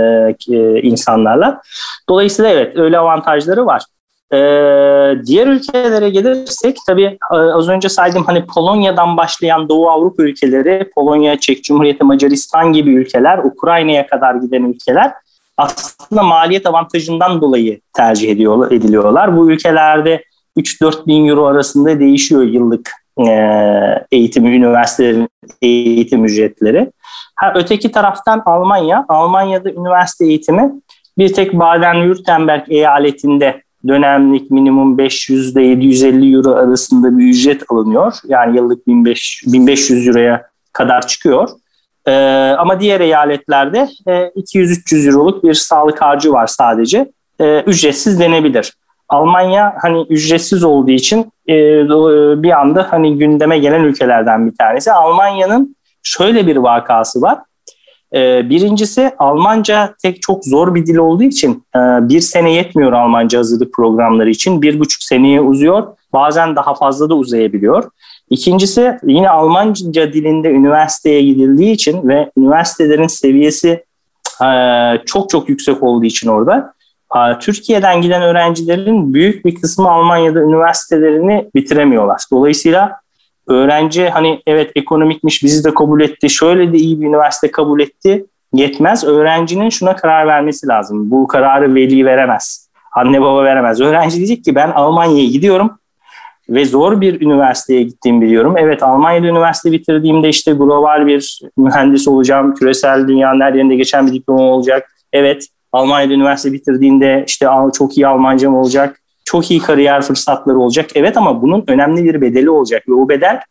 [0.52, 1.62] e, insanlarla.
[2.10, 3.84] Dolayısıyla evet öyle avantajları var.
[4.34, 4.38] E,
[5.26, 11.40] diğer ülkelere gelirsek tabii e, az önce saydım hani Polonya'dan başlayan Doğu Avrupa ülkeleri, Polonya,
[11.40, 15.12] Çek Cumhuriyeti, Macaristan gibi ülkeler, Ukrayna'ya kadar giden ülkeler
[15.58, 19.38] aslında maliyet avantajından dolayı tercih ediyor, ediliyorlar.
[19.38, 20.24] Bu ülkelerde
[20.58, 22.92] 3-4 bin euro arasında değişiyor yıllık
[24.12, 25.30] eğitimi, üniversitelerin
[25.62, 26.92] eğitim ücretleri.
[27.36, 30.72] Ha, öteki taraftan Almanya, Almanya'da üniversite eğitimi
[31.18, 38.14] bir tek Baden-Württemberg eyaletinde dönemlik minimum 500 ile 750 euro arasında bir ücret alınıyor.
[38.28, 41.50] Yani yıllık 1500 euroya kadar çıkıyor.
[42.08, 42.12] Ee,
[42.58, 47.12] ama diğer eyaletlerde e, 200-300 euroluk bir sağlık harcı var sadece.
[47.40, 48.74] E, ücretsiz denebilir.
[49.10, 51.56] Almanya hani ücretsiz olduğu için e,
[52.44, 54.92] bir anda hani gündeme gelen ülkelerden bir tanesi.
[54.92, 57.40] Almanya'nın şöyle bir vakası var.
[58.16, 63.40] E, birincisi Almanca tek çok zor bir dil olduğu için e, bir sene yetmiyor Almanca
[63.40, 64.62] hazırlık programları için.
[64.62, 65.88] Bir buçuk seneye uzuyor.
[66.14, 67.84] Bazen daha fazla da uzayabiliyor.
[68.30, 73.84] İkincisi yine Almanca dilinde üniversiteye gidildiği için ve üniversitelerin seviyesi
[74.46, 74.50] e,
[75.06, 76.74] çok çok yüksek olduğu için orada
[77.40, 82.22] Türkiye'den giden öğrencilerin büyük bir kısmı Almanya'da üniversitelerini bitiremiyorlar.
[82.32, 83.00] Dolayısıyla
[83.48, 88.26] öğrenci hani evet ekonomikmiş bizi de kabul etti, şöyle de iyi bir üniversite kabul etti
[88.54, 89.04] yetmez.
[89.04, 91.12] Öğrencinin şuna karar vermesi lazım.
[91.12, 92.70] Bu kararı veli veremez.
[92.96, 93.82] Anne baba veremez.
[93.82, 95.80] Öğrenci diyecek ki ben Almanya'ya gidiyorum
[96.50, 98.56] ve zor bir üniversiteye gittiğimi biliyorum.
[98.58, 102.56] Evet Almanya'da üniversite bitirdiğimde işte global bir mühendis olacağım.
[102.56, 104.92] Küresel dünyanın her yerinde geçen bir diploma olacak.
[105.14, 110.90] Evet Almanya'da üniversite bitirdiğinde işte çok iyi Almancam olacak, çok iyi kariyer fırsatları olacak.
[110.96, 113.42] Evet ama bunun önemli bir bedeli olacak ve o bedel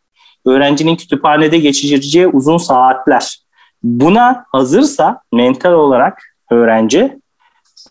[0.47, 3.39] öğrencinin kütüphanede geçireceği uzun saatler.
[3.83, 7.19] Buna hazırsa mental olarak öğrenci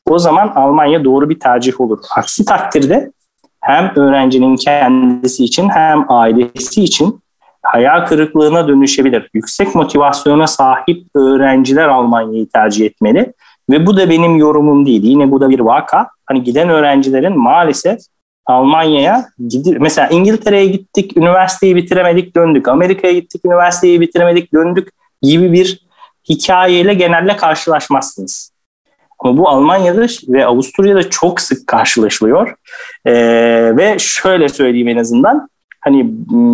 [0.09, 1.99] o zaman Almanya doğru bir tercih olur.
[2.15, 3.11] Aksi takdirde
[3.61, 7.21] hem öğrencinin kendisi için hem ailesi için
[7.63, 9.29] hayal kırıklığına dönüşebilir.
[9.33, 13.33] Yüksek motivasyona sahip öğrenciler Almanya'yı tercih etmeli.
[13.69, 15.03] Ve bu da benim yorumum değil.
[15.03, 16.07] Yine bu da bir vaka.
[16.25, 17.99] Hani giden öğrencilerin maalesef
[18.45, 22.67] Almanya'ya gidip mesela İngiltere'ye gittik, üniversiteyi bitiremedik, döndük.
[22.67, 24.89] Amerika'ya gittik, üniversiteyi bitiremedik, döndük
[25.21, 25.85] gibi bir
[26.29, 28.51] hikayeyle genelde karşılaşmazsınız.
[29.19, 32.55] Ama bu Almanya'da ve Avusturya'da çok sık karşılaşılıyor.
[33.05, 33.13] Ee,
[33.77, 35.49] ve şöyle söyleyeyim en azından
[35.81, 36.11] hani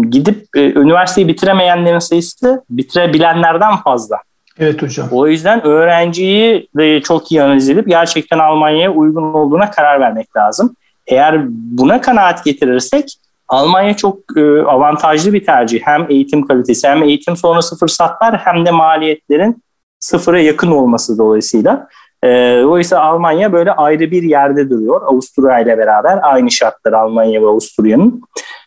[0.09, 4.17] gidip e, üniversiteyi bitiremeyenlerin sayısı bitirebilenlerden fazla.
[4.59, 5.07] Evet hocam.
[5.11, 10.75] O yüzden öğrenciyi de çok iyi analiz edip gerçekten Almanya'ya uygun olduğuna karar vermek lazım.
[11.07, 13.17] Eğer buna kanaat getirirsek
[13.51, 15.81] Almanya çok e, avantajlı bir tercih.
[15.83, 19.63] Hem eğitim kalitesi hem eğitim sonrası fırsatlar hem de maliyetlerin
[19.99, 21.87] sıfıra yakın olması dolayısıyla.
[22.23, 25.01] E, oysa Almanya böyle ayrı bir yerde duruyor.
[25.01, 28.21] Avusturya ile beraber aynı şartlar Almanya ve Avusturya'nın.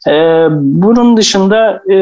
[0.09, 1.97] E, bunun dışında e,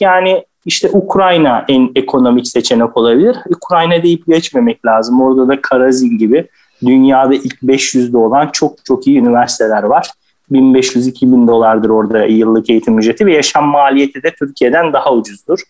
[0.00, 3.36] yani işte Ukrayna en ekonomik seçenek olabilir.
[3.56, 5.22] Ukrayna deyip geçmemek lazım.
[5.22, 6.48] Orada da Karazin gibi
[6.86, 10.10] dünyada ilk 500'de olan çok çok iyi üniversiteler var.
[10.52, 15.60] 1500-2000 dolardır orada yıllık eğitim ücreti ve yaşam maliyeti de Türkiye'den daha ucuzdur.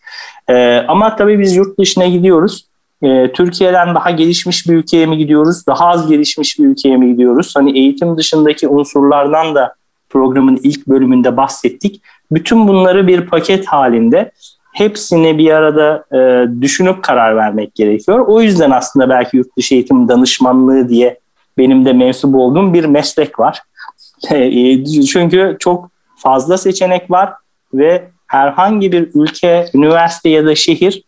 [0.49, 2.67] Ee, ama tabii biz yurt dışına gidiyoruz.
[3.03, 7.53] Ee, Türkiye'den daha gelişmiş bir ülkeye mi gidiyoruz, daha az gelişmiş bir ülkeye mi gidiyoruz?
[7.57, 9.75] Hani eğitim dışındaki unsurlardan da
[10.11, 12.03] programın ilk bölümünde bahsettik.
[12.33, 14.31] Bütün bunları bir paket halinde
[14.73, 18.25] hepsini bir arada e, düşünüp karar vermek gerekiyor.
[18.29, 21.19] O yüzden aslında belki yurt dışı eğitim danışmanlığı diye
[21.59, 23.63] benim de mensup olduğum bir meslek var.
[24.31, 27.33] E, çünkü çok fazla seçenek var
[27.75, 31.05] ve herhangi bir ülke, üniversite ya da şehir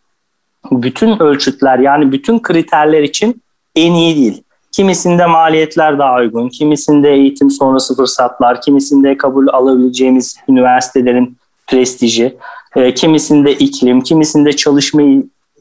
[0.71, 3.41] bütün ölçütler yani bütün kriterler için
[3.75, 4.43] en iyi değil.
[4.71, 12.37] Kimisinde maliyetler daha uygun, kimisinde eğitim sonrası fırsatlar, kimisinde kabul alabileceğimiz üniversitelerin prestiji,
[12.75, 15.01] e, kimisinde iklim, kimisinde çalışma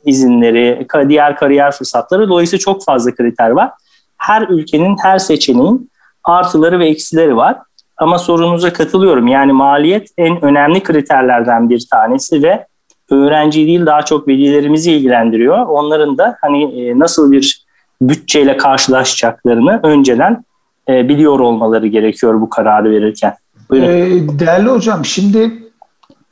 [0.04, 2.28] izinleri, diğer kariyer fırsatları.
[2.28, 3.70] Dolayısıyla çok fazla kriter var.
[4.18, 5.90] Her ülkenin, her seçeneğin
[6.24, 7.56] artıları ve eksileri var.
[7.96, 9.26] Ama sorunuza katılıyorum.
[9.26, 12.66] Yani maliyet en önemli kriterlerden bir tanesi ve
[13.10, 15.66] öğrenci değil daha çok velilerimizi ilgilendiriyor.
[15.66, 17.64] Onların da hani e, nasıl bir
[18.00, 20.44] bütçeyle karşılaşacaklarını önceden
[20.88, 23.34] e, biliyor olmaları gerekiyor bu kararı verirken.
[23.70, 23.88] Buyurun.
[23.88, 25.63] Ee, değerli hocam şimdi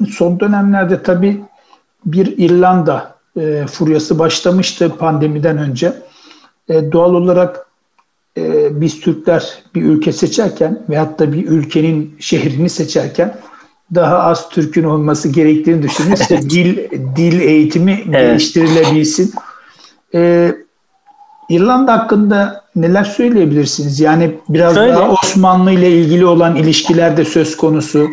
[0.05, 1.41] son dönemlerde tabii
[2.07, 5.93] bir İrlanda e, furyası başlamıştı pandemiden önce.
[6.69, 7.67] E, doğal olarak
[8.39, 13.39] e, biz Türkler bir ülke seçerken veyahut da bir ülkenin şehrini seçerken
[13.95, 16.51] daha az Türk'ün olması gerektiğini düşünürüz.
[16.51, 18.13] dil dil eğitimi evet.
[18.13, 19.33] geliştirilebilsin.
[20.15, 20.53] E,
[21.49, 24.01] İrlanda hakkında neler söyleyebilirsiniz?
[24.01, 24.93] Yani biraz Şöyle.
[24.93, 28.09] daha Osmanlı ile ilgili olan ilişkiler de söz konusu.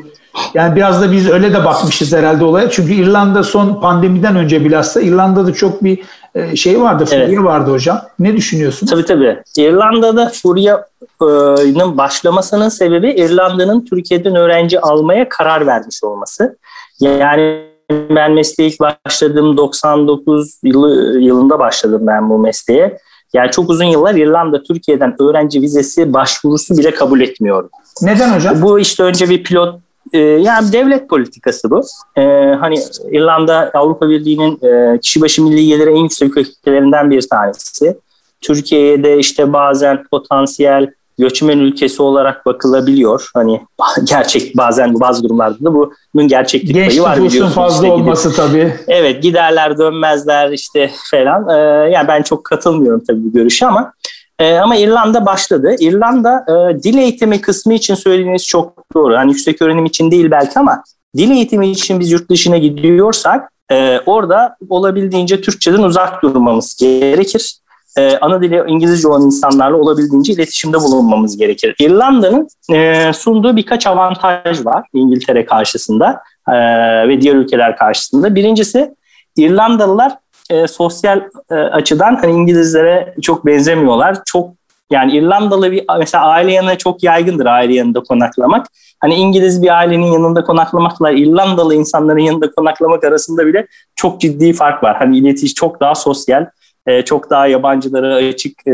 [0.54, 2.70] Yani biraz da biz öyle de bakmışız herhalde olaya.
[2.70, 6.00] Çünkü İrlanda son pandemiden önce bilhassa İrlanda'da çok bir
[6.36, 7.40] e, şey vardı, furya evet.
[7.40, 8.02] vardı hocam.
[8.20, 8.92] Ne düşünüyorsunuz?
[8.92, 9.40] Tabii tabii.
[9.58, 16.58] İrlanda'da furyanın başlamasının sebebi İrlanda'nın Türkiye'den öğrenci almaya karar vermiş olması.
[17.00, 22.98] Yani ben mesleğe ilk başladığım 99 yılı, yılında başladım ben bu mesleğe.
[23.34, 27.70] Yani çok uzun yıllar İrlanda Türkiye'den öğrenci vizesi başvurusu bile kabul etmiyordu.
[28.02, 28.62] Neden hocam?
[28.62, 29.80] Bu işte önce bir pilot
[30.14, 31.82] e, yani devlet politikası bu.
[32.16, 32.22] E,
[32.60, 32.80] hani
[33.12, 37.98] İrlanda Avrupa Birliği'nin e, kişi başı milli geliri en yüksek ülkelerinden bir tanesi.
[38.42, 43.30] Türkiye'ye de işte bazen potansiyel göçmen ülkesi olarak bakılabiliyor.
[43.34, 43.62] Hani
[44.04, 47.54] gerçek bazen bazı durumlarda da bunun gerçeklik Genç payı var biliyorsunuz.
[47.54, 48.74] fazla işte olması tabii.
[48.88, 51.50] Evet giderler dönmezler işte falan.
[51.50, 53.94] Ee, yani ben çok katılmıyorum tabii bu görüşe ama
[54.40, 55.76] e, ama İrlanda başladı.
[55.80, 59.14] İrlanda e, dil eğitimi kısmı için söylediğiniz çok doğru.
[59.14, 60.84] Yani yüksek öğrenim için değil belki ama
[61.18, 67.60] dil eğitimi için biz yurt dışına gidiyorsak e, orada olabildiğince Türkçeden uzak durmamız gerekir.
[67.98, 71.76] E, ana dili İngilizce olan insanlarla olabildiğince iletişimde bulunmamız gerekir.
[71.80, 76.54] İrlanda'nın e, sunduğu birkaç avantaj var İngiltere karşısında e,
[77.08, 78.36] ve diğer ülkeler karşısında.
[78.36, 78.96] Birincisi
[79.38, 80.18] İrlandalılar
[80.50, 84.18] e, sosyal e, açıdan hani İngilizlere çok benzemiyorlar.
[84.26, 84.50] Çok
[84.92, 88.68] yani İrlandalı bir mesela aile yanına çok yaygındır aile yanında konaklamak.
[89.00, 94.84] Hani İngiliz bir ailenin yanında konaklamakla İrlandalı insanların yanında konaklamak arasında bile çok ciddi fark
[94.84, 94.98] var.
[94.98, 96.46] Hani iletişim çok daha sosyal,
[96.88, 98.72] e, çok daha yabancılara açık, e,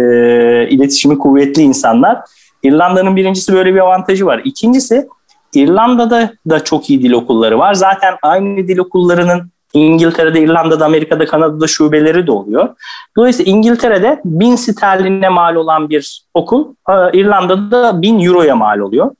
[0.69, 2.17] iletişimi kuvvetli insanlar.
[2.63, 4.41] İrlanda'nın birincisi böyle bir avantajı var.
[4.43, 5.07] İkincisi
[5.53, 7.73] İrlanda'da da çok iyi dil okulları var.
[7.73, 12.69] Zaten aynı dil okullarının İngiltere'de, İrlanda'da, Amerika'da, Kanada'da şubeleri de oluyor.
[13.17, 19.11] Dolayısıyla İngiltere'de 1000 sterline mal olan bir okul e, İrlanda'da 1000 euroya mal oluyor.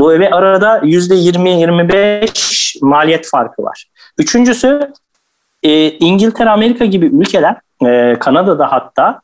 [0.00, 3.86] Ve arada %20-25 maliyet farkı var.
[4.18, 4.92] Üçüncüsü
[5.62, 9.20] e, İngiltere, Amerika gibi ülkeler, e, Kanada'da hatta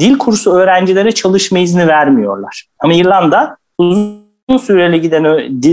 [0.00, 2.66] dil kursu öğrencilere çalışma izni vermiyorlar.
[2.78, 5.24] Ama İrlanda uzun süreli giden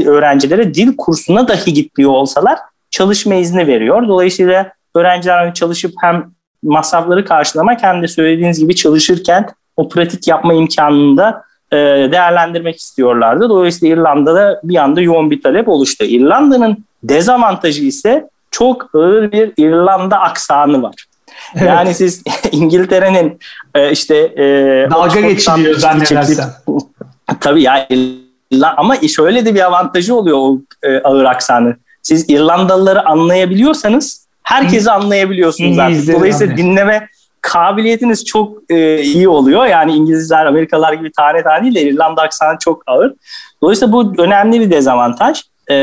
[0.07, 2.59] öğrencilere dil kursuna dahi gitmiyor olsalar
[2.95, 4.07] çalışma izni veriyor.
[4.07, 6.31] Dolayısıyla öğrenciler çalışıp hem
[6.63, 11.77] masrafları karşılamak hem de söylediğiniz gibi çalışırken o pratik yapma imkanını da e,
[12.11, 13.49] değerlendirmek istiyorlardı.
[13.49, 16.05] Dolayısıyla İrlanda'da bir anda yoğun bir talep oluştu.
[16.05, 20.95] İrlanda'nın dezavantajı ise çok ağır bir İrlanda aksanı var.
[21.55, 21.67] Evet.
[21.67, 23.39] Yani siz İngiltere'nin
[23.75, 24.43] e, işte e,
[24.91, 26.49] dalga geçiliyor zannedersem.
[27.39, 27.87] Tabii ya
[28.77, 31.75] ama şöyle de bir avantajı oluyor o e, ağır aksanı.
[32.05, 36.13] Siz İrlandalıları anlayabiliyorsanız herkesi anlayabiliyorsunuz artık.
[36.13, 37.07] Dolayısıyla dinleme
[37.41, 39.65] kabiliyetiniz çok e, iyi oluyor.
[39.65, 43.13] Yani İngilizler, Amerikalılar gibi tane tane değil de İrlanda aksanı çok ağır.
[43.61, 45.41] Dolayısıyla bu önemli bir dezavantaj.
[45.69, 45.75] E,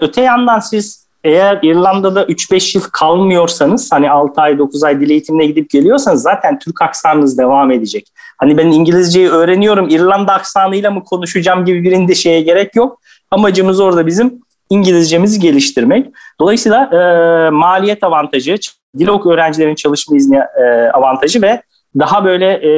[0.00, 5.46] öte yandan siz eğer İrlanda'da 3-5 yıl kalmıyorsanız hani 6 ay 9 ay dil eğitimine
[5.46, 8.12] gidip geliyorsanız zaten Türk aksanınız devam edecek.
[8.38, 13.00] Hani ben İngilizceyi öğreniyorum İrlanda aksanıyla mı konuşacağım gibi bir endişeye gerek yok.
[13.30, 16.06] Amacımız orada bizim İngilizcemizi geliştirmek.
[16.40, 18.56] Dolayısıyla e, maliyet avantajı,
[18.98, 21.62] dil ok öğrencilerin çalışma izni e, avantajı ve
[21.98, 22.70] daha böyle e,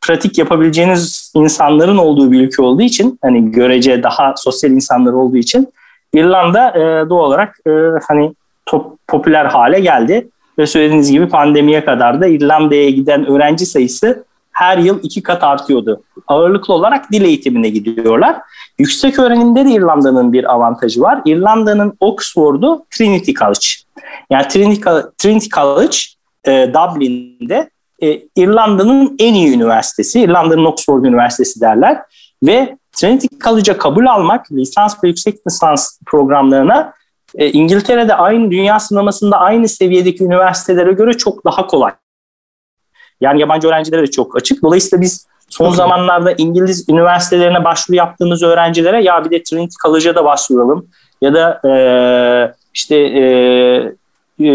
[0.00, 5.68] pratik yapabileceğiniz insanların olduğu bir ülke olduğu için hani görece daha sosyal insanlar olduğu için
[6.14, 7.70] İrlanda e, doğal olarak e,
[8.08, 8.34] hani
[8.66, 14.24] top, popüler hale geldi ve söylediğiniz gibi pandemiye kadar da İrlanda'ya giden öğrenci sayısı
[14.56, 16.02] her yıl iki kat artıyordu.
[16.26, 18.36] Ağırlıklı olarak dil eğitimine gidiyorlar.
[18.78, 21.22] Yüksek öğrenimde de İrlanda'nın bir avantajı var.
[21.24, 23.66] İrlanda'nın Oxford'u Trinity College.
[24.30, 25.96] Yani Trinity, Trinity College
[26.44, 27.70] e, Dublin'de
[28.02, 30.20] e, İrlanda'nın en iyi üniversitesi.
[30.20, 32.02] İrlanda'nın Oxford Üniversitesi derler.
[32.42, 36.92] Ve Trinity College'a kabul almak lisans ve yüksek lisans programlarına
[37.34, 41.92] e, İngiltere'de aynı dünya sınavmasında aynı seviyedeki üniversitelere göre çok daha kolay.
[43.20, 44.62] Yani yabancı öğrencilere de çok açık.
[44.62, 50.24] Dolayısıyla biz son zamanlarda İngiliz üniversitelerine başvuru yaptığımız öğrencilere ya bir de Trinity College'a da
[50.24, 50.86] başvuralım
[51.20, 51.72] ya da e,
[52.74, 53.22] işte e,
[54.40, 54.50] e,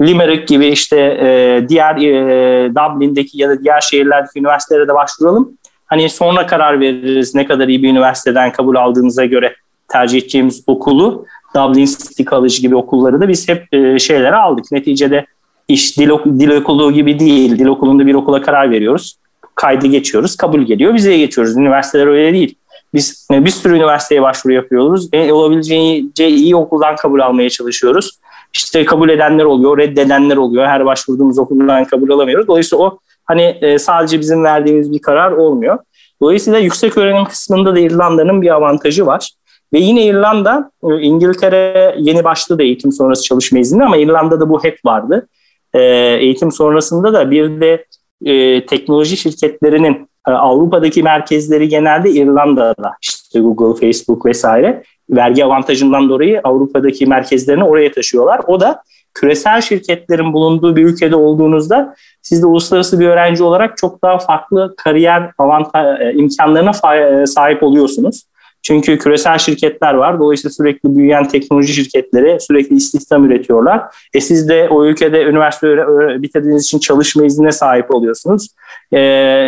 [0.00, 5.52] Limerick gibi işte e, diğer e, Dublin'deki ya da diğer şehirlerdeki üniversitelere de başvuralım.
[5.86, 9.54] Hani sonra karar veririz ne kadar iyi bir üniversiteden kabul aldığımıza göre
[9.88, 14.72] tercih edeceğimiz okulu Dublin City College gibi okulları da biz hep e, şeylere aldık.
[14.72, 15.26] Neticede
[15.68, 17.58] iş dil, dil okulu gibi değil.
[17.58, 19.16] Dil okulunda bir okula karar veriyoruz.
[19.54, 20.36] Kaydı geçiyoruz.
[20.36, 20.94] Kabul geliyor.
[20.94, 21.56] Vizeye geçiyoruz.
[21.56, 22.54] Üniversiteler öyle değil.
[22.94, 25.08] Biz bir sürü üniversiteye başvuru yapıyoruz.
[25.12, 28.20] E, olabileceği iyi okuldan kabul almaya çalışıyoruz.
[28.54, 30.66] İşte kabul edenler oluyor, reddedenler oluyor.
[30.66, 32.48] Her başvurduğumuz okuldan kabul alamıyoruz.
[32.48, 35.78] Dolayısıyla o hani e, sadece bizim verdiğimiz bir karar olmuyor.
[36.22, 39.30] Dolayısıyla yüksek öğrenim kısmında da İrlanda'nın bir avantajı var.
[39.72, 44.84] Ve yine İrlanda, e, İngiltere yeni başladı eğitim sonrası çalışma izni ama İrlanda'da bu hep
[44.84, 45.28] vardı.
[45.76, 45.80] E,
[46.20, 47.84] eğitim sonrasında da bir de
[48.24, 52.92] e, teknoloji şirketlerinin e, Avrupa'daki merkezleri genelde İrlanda'da.
[53.02, 58.40] İşte Google, Facebook vesaire vergi avantajından dolayı Avrupa'daki merkezlerini oraya taşıyorlar.
[58.46, 58.82] O da
[59.14, 64.74] küresel şirketlerin bulunduğu bir ülkede olduğunuzda siz de uluslararası bir öğrenci olarak çok daha farklı
[64.76, 68.22] kariyer avantaj, e, imkanlarına e, sahip oluyorsunuz.
[68.62, 70.18] Çünkü küresel şirketler var.
[70.18, 73.82] Dolayısıyla sürekli büyüyen teknoloji şirketleri sürekli istihdam üretiyorlar.
[74.14, 75.76] E siz de o ülkede üniversite
[76.22, 78.48] bitirdiğiniz için çalışma iznine sahip oluyorsunuz.
[78.92, 78.98] E,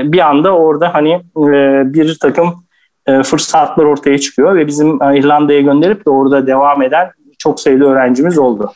[0.05, 2.55] bir anda orada hani e, bir takım
[3.07, 8.39] e, fırsatlar ortaya çıkıyor ve bizim İrlanda'ya gönderip de orada devam eden çok sayıda öğrencimiz
[8.39, 8.73] oldu.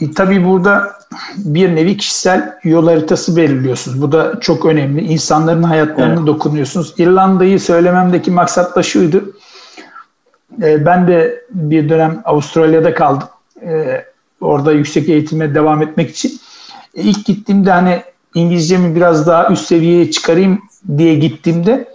[0.00, 0.92] E, tabii burada
[1.36, 4.02] bir nevi kişisel yol haritası belirliyorsunuz.
[4.02, 5.00] Bu da çok önemli.
[5.00, 6.26] İnsanların hayatlarına evet.
[6.26, 6.94] dokunuyorsunuz.
[6.98, 9.24] İrlanda'yı söylememdeki maksat da şuydu.
[10.62, 13.28] E, ben de bir dönem Avustralya'da kaldım.
[13.62, 14.04] E,
[14.40, 16.40] orada yüksek eğitime devam etmek için.
[16.94, 18.02] E, ilk gittiğimde hani
[18.34, 20.60] İngilizcemi biraz daha üst seviyeye çıkarayım
[20.98, 21.94] diye gittiğimde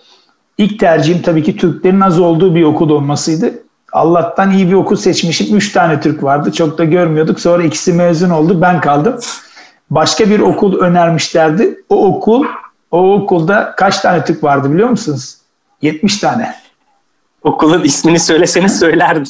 [0.58, 3.54] ilk tercihim tabii ki Türklerin az olduğu bir okul olmasıydı.
[3.92, 5.58] Allah'tan iyi bir okul seçmişim.
[5.58, 6.52] Üç tane Türk vardı.
[6.52, 7.40] Çok da görmüyorduk.
[7.40, 8.62] Sonra ikisi mezun oldu.
[8.62, 9.20] Ben kaldım.
[9.90, 11.84] Başka bir okul önermişlerdi.
[11.90, 12.46] O okul,
[12.92, 15.38] o okulda kaç tane Türk vardı biliyor musunuz?
[15.82, 16.63] 70 tane.
[17.44, 19.24] Okulun ismini söyleseniz söylerdim.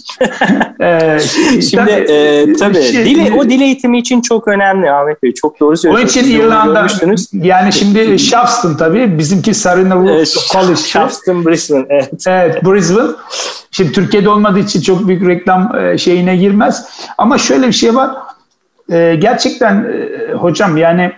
[0.82, 1.20] ee,
[1.62, 5.34] Şimdi tabii, e, tabii şey, dil, o dil eğitimi için çok önemli Ahmet Bey.
[5.34, 6.16] Çok doğru söylüyorsunuz.
[6.16, 6.88] Onun için İrlanda
[7.34, 9.96] yani şimdi Shafton tabii bizimki Sarina
[10.52, 10.76] College.
[10.76, 12.28] Shafton Brisbane evet.
[12.28, 13.12] Evet Brisbane.
[13.72, 16.86] Şimdi Türkiye'de olmadığı için çok büyük reklam e, şeyine girmez.
[17.18, 18.12] Ama şöyle bir şey var.
[18.92, 21.12] E, gerçekten e, hocam yani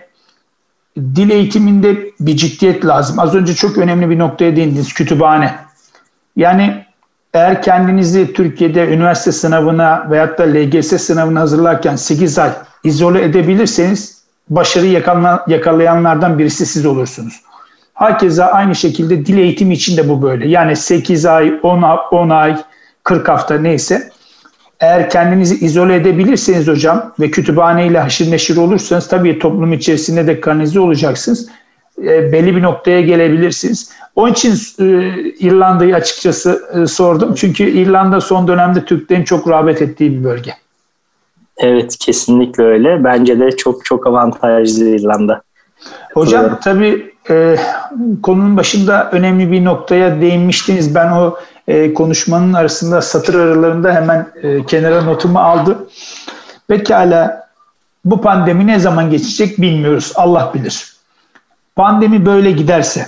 [0.98, 3.18] dil eğitiminde bir ciddiyet lazım.
[3.18, 4.94] Az önce çok önemli bir noktaya değindiniz.
[4.94, 5.54] Kütüphane.
[6.36, 6.85] Yani
[7.36, 12.50] eğer kendinizi Türkiye'de üniversite sınavına veyahut da LGS sınavına hazırlarken 8 ay
[12.84, 14.92] izole edebilirseniz başarıyı
[15.46, 17.40] yakalayanlardan birisi siz olursunuz.
[17.94, 20.48] Herkese aynı şekilde dil eğitimi için de bu böyle.
[20.48, 22.56] Yani 8 ay, 10, 10 ay,
[23.04, 24.10] 40 hafta neyse.
[24.80, 30.80] eğer kendinizi izole edebilirseniz hocam ve kütüphaneyle haşır neşir olursanız tabii toplum içerisinde de kanalize
[30.80, 31.48] olacaksınız.
[32.02, 33.90] E, belli bir noktaya gelebilirsiniz.
[34.16, 34.84] Onun için e,
[35.20, 37.34] İrlanda'yı açıkçası e, sordum.
[37.34, 40.54] Çünkü İrlanda son dönemde Türklerin çok rağbet ettiği bir bölge.
[41.58, 43.04] Evet kesinlikle öyle.
[43.04, 45.42] Bence de çok çok avantajlı İrlanda.
[46.14, 47.56] Hocam tabii e,
[48.22, 50.94] konunun başında önemli bir noktaya değinmiştiniz.
[50.94, 51.36] Ben o
[51.68, 55.88] e, konuşmanın arasında satır aralarında hemen e, kenara notumu aldım.
[56.68, 57.48] Pekala
[58.04, 60.12] bu pandemi ne zaman geçecek bilmiyoruz.
[60.16, 60.95] Allah bilir.
[61.76, 63.06] Pandemi böyle giderse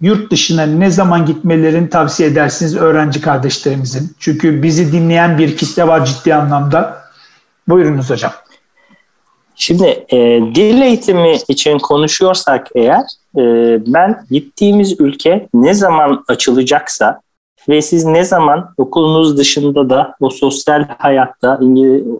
[0.00, 4.10] yurt dışına ne zaman gitmelerini tavsiye edersiniz öğrenci kardeşlerimizin?
[4.18, 7.02] Çünkü bizi dinleyen bir kitle var ciddi anlamda.
[7.68, 8.32] Buyurunuz hocam.
[9.54, 10.16] Şimdi e,
[10.54, 13.02] dil eğitimi için konuşuyorsak eğer
[13.36, 13.42] e,
[13.86, 17.20] ben gittiğimiz ülke ne zaman açılacaksa
[17.68, 21.60] ve siz ne zaman okulunuz dışında da o sosyal hayatta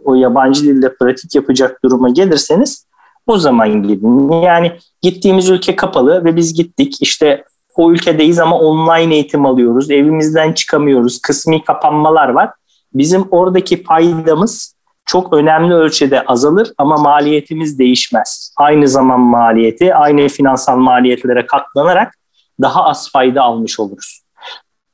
[0.05, 2.88] o yabancı dilde pratik yapacak duruma gelirseniz
[3.29, 4.31] o zaman gidin.
[4.31, 4.71] Yani
[5.01, 7.43] gittiğimiz ülke kapalı ve biz gittik işte
[7.75, 9.91] o ülkedeyiz ama online eğitim alıyoruz.
[9.91, 11.21] Evimizden çıkamıyoruz.
[11.21, 12.49] Kısmi kapanmalar var.
[12.93, 14.75] Bizim oradaki faydamız
[15.05, 18.53] çok önemli ölçüde azalır ama maliyetimiz değişmez.
[18.57, 22.13] Aynı zaman maliyeti, aynı finansal maliyetlere katlanarak
[22.61, 24.21] daha az fayda almış oluruz.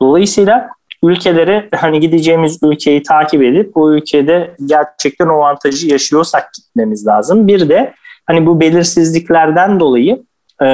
[0.01, 0.69] Dolayısıyla
[1.03, 7.47] ülkelere hani gideceğimiz ülkeyi takip edip bu ülkede gerçekten o avantajı yaşıyorsak gitmemiz lazım.
[7.47, 7.93] Bir de
[8.26, 10.23] hani bu belirsizliklerden dolayı
[10.61, 10.67] e,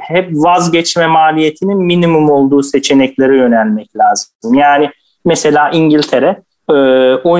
[0.00, 4.54] hep vazgeçme maliyetinin minimum olduğu seçeneklere yönelmek lazım.
[4.54, 4.90] Yani
[5.24, 6.74] mesela İngiltere e,
[7.24, 7.38] o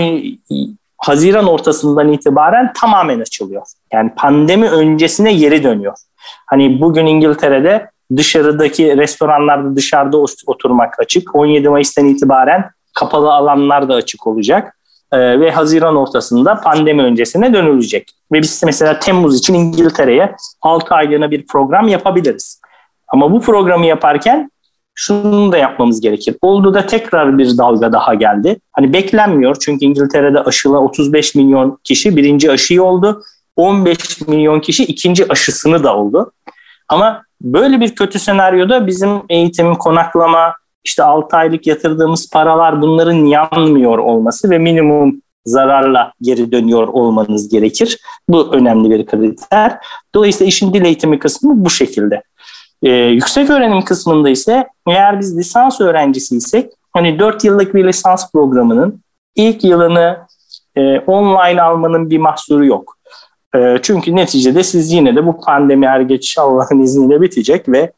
[0.98, 3.62] Haziran ortasından itibaren tamamen açılıyor.
[3.92, 5.94] Yani pandemi öncesine geri dönüyor.
[6.46, 11.34] Hani bugün İngiltere'de dışarıdaki restoranlarda dışarıda oturmak açık.
[11.34, 14.77] 17 Mayıs'tan itibaren kapalı alanlar da açık olacak.
[15.12, 18.10] Ee, ve Haziran ortasında pandemi öncesine dönülecek.
[18.32, 22.60] Ve biz mesela Temmuz için İngiltere'ye 6 aylığına bir program yapabiliriz.
[23.08, 24.50] Ama bu programı yaparken
[24.94, 26.36] şunu da yapmamız gerekir.
[26.42, 28.56] Oldu da tekrar bir dalga daha geldi.
[28.72, 33.22] Hani beklenmiyor çünkü İngiltere'de aşıla 35 milyon kişi birinci aşıyı oldu.
[33.56, 36.32] 15 milyon kişi ikinci aşısını da oldu.
[36.88, 40.54] Ama böyle bir kötü senaryoda bizim eğitim, konaklama,
[40.84, 47.98] işte 6 aylık yatırdığımız paralar bunların yanmıyor olması ve minimum zararla geri dönüyor olmanız gerekir.
[48.28, 49.78] Bu önemli bir kriter.
[50.14, 52.22] Dolayısıyla işin dil eğitimi kısmı bu şekilde.
[52.82, 59.00] Ee, yüksek öğrenim kısmında ise eğer biz lisans öğrencisiysek hani 4 yıllık bir lisans programının
[59.36, 60.18] ilk yılını
[60.76, 62.98] e, online almanın bir mahsuru yok.
[63.56, 67.92] E, çünkü neticede siz yine de bu pandemi er geç Allah'ın izniyle bitecek ve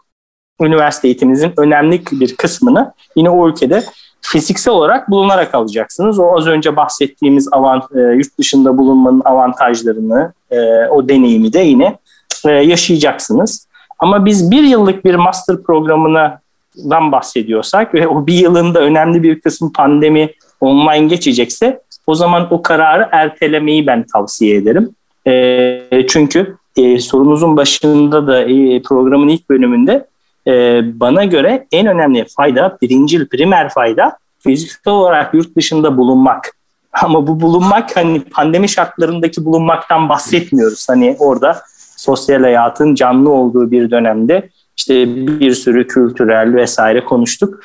[0.67, 3.83] üniversite eğitiminizin önemli bir kısmını yine o ülkede
[4.21, 6.19] fiziksel olarak bulunarak alacaksınız.
[6.19, 10.57] O az önce bahsettiğimiz avant, e, yurt dışında bulunmanın avantajlarını, e,
[10.87, 11.99] o deneyimi de yine
[12.45, 13.67] e, yaşayacaksınız.
[13.99, 19.73] Ama biz bir yıllık bir master programından bahsediyorsak ve o bir yılında önemli bir kısmı
[19.73, 20.31] pandemi
[20.61, 24.91] online geçecekse o zaman o kararı ertelemeyi ben tavsiye ederim.
[25.27, 30.07] E, çünkü e, sorunuzun başında da e, programın ilk bölümünde
[30.47, 36.53] e, bana göre en önemli fayda, birincil primer fayda fiziksel olarak yurt dışında bulunmak.
[37.03, 40.89] Ama bu bulunmak hani pandemi şartlarındaki bulunmaktan bahsetmiyoruz.
[40.89, 41.63] Hani orada
[41.97, 47.61] sosyal hayatın canlı olduğu bir dönemde işte bir sürü kültürel vesaire konuştuk.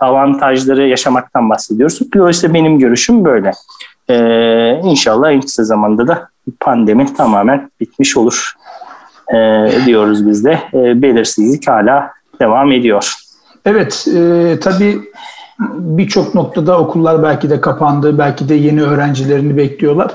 [0.00, 2.00] Avantajları yaşamaktan bahsediyoruz.
[2.14, 3.52] Dolayısıyla benim görüşüm böyle.
[4.10, 6.28] Ee, inşallah en kısa zamanda da
[6.60, 8.54] pandemi tamamen bitmiş olur
[9.34, 10.58] e, diyoruz biz de.
[10.74, 12.10] E, belirsizlik hala
[12.40, 13.14] devam ediyor.
[13.64, 15.00] Evet, e, tabii
[15.78, 20.14] birçok noktada okullar belki de kapandı, belki de yeni öğrencilerini bekliyorlar.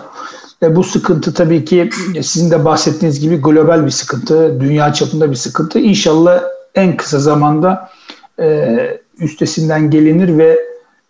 [0.64, 1.90] E, bu sıkıntı tabii ki
[2.22, 5.80] sizin de bahsettiğiniz gibi global bir sıkıntı, dünya çapında bir sıkıntı.
[5.80, 6.42] İnşallah
[6.76, 7.90] en kısa zamanda
[8.40, 8.78] e,
[9.20, 10.60] üstesinden gelinir ve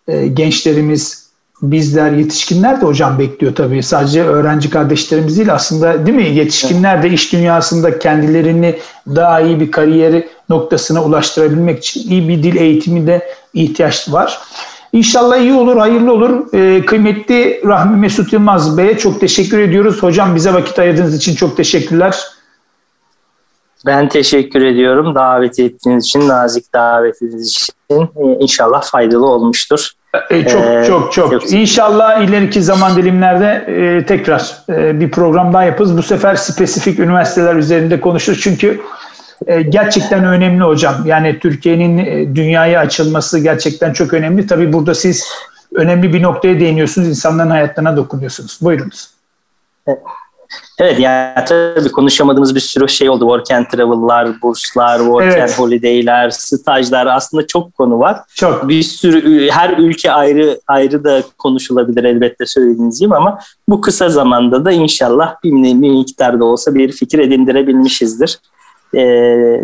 [0.08, 1.27] e, gençlerimiz,
[1.62, 3.82] bizler, yetişkinler de hocam bekliyor tabii.
[3.82, 6.28] Sadece öğrenci kardeşlerimiz değil aslında değil mi?
[6.28, 12.56] Yetişkinler de iş dünyasında kendilerini daha iyi bir kariyeri noktasına ulaştırabilmek için iyi bir dil
[12.56, 14.38] eğitimi de ihtiyaç var.
[14.92, 16.54] İnşallah iyi olur, hayırlı olur.
[16.54, 20.02] Ee, kıymetli Rahmi Mesut Yılmaz Bey'e çok teşekkür ediyoruz.
[20.02, 22.22] Hocam bize vakit ayırdığınız için çok teşekkürler.
[23.86, 27.74] Ben teşekkür ediyorum davet ettiğiniz için, nazik davetiniz için.
[27.90, 27.94] Ee,
[28.40, 29.92] inşallah faydalı olmuştur.
[30.30, 31.30] E, çok ee, çok çok.
[31.30, 31.52] çok.
[31.52, 35.96] İnşallah ileriki zaman dilimlerde e, tekrar e, bir program daha yaparız.
[35.98, 38.40] Bu sefer spesifik üniversiteler üzerinde konuşuruz.
[38.40, 38.80] Çünkü
[39.46, 40.94] e, gerçekten önemli hocam.
[41.06, 44.46] Yani Türkiye'nin e, dünyaya açılması gerçekten çok önemli.
[44.46, 45.24] Tabii burada siz
[45.74, 47.08] önemli bir noktaya değiniyorsunuz.
[47.08, 48.58] insanların hayatlarına dokunuyorsunuz.
[48.62, 49.10] Buyurunuz.
[49.86, 49.98] Evet
[50.98, 53.20] yani tabii konuşamadığımız bir sürü şey oldu.
[53.20, 55.42] Work and travel'lar, burslar, work evet.
[55.42, 58.20] and holiday'ler, stajlar aslında çok konu var.
[58.34, 58.68] Çok.
[58.68, 63.38] Bir sürü her ülke ayrı ayrı da konuşulabilir elbette söylediğiniz gibi ama
[63.68, 68.38] bu kısa zamanda da inşallah bir, bir miktarda olsa bir fikir edindirebilmişizdir
[68.94, 69.00] e,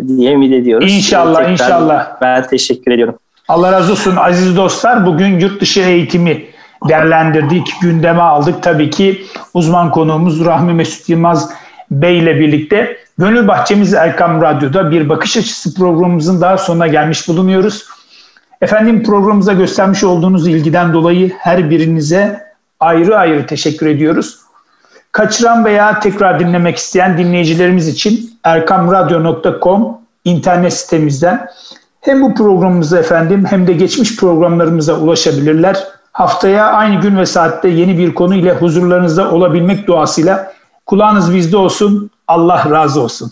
[0.07, 0.93] diye ümit ediyoruz.
[0.93, 2.21] İnşallah Tekrar inşallah.
[2.21, 3.15] Ben teşekkür ediyorum.
[3.47, 5.05] Allah razı olsun aziz dostlar.
[5.05, 6.54] Bugün yurt dışı eğitimi
[6.89, 8.63] değerlendirdik, gündeme aldık.
[8.63, 11.49] Tabii ki uzman konuğumuz Rahmi Mesut Yılmaz
[11.91, 17.85] Bey ile birlikte Gönül Bahçemiz Erkam Radyo'da bir bakış açısı programımızın daha sonuna gelmiş bulunuyoruz.
[18.61, 22.45] Efendim programımıza göstermiş olduğunuz ilgiden dolayı her birinize
[22.79, 24.39] ayrı ayrı teşekkür ediyoruz.
[25.11, 31.47] Kaçıran veya tekrar dinlemek isteyen dinleyicilerimiz için erkamradyo.com internet sitemizden
[32.01, 35.83] hem bu programımıza efendim hem de geçmiş programlarımıza ulaşabilirler.
[36.15, 40.53] Haftaya aynı gün ve saatte yeni bir konu ile huzurlarınızda olabilmek duasıyla
[40.85, 42.09] kulağınız bizde olsun.
[42.27, 43.31] Allah razı olsun.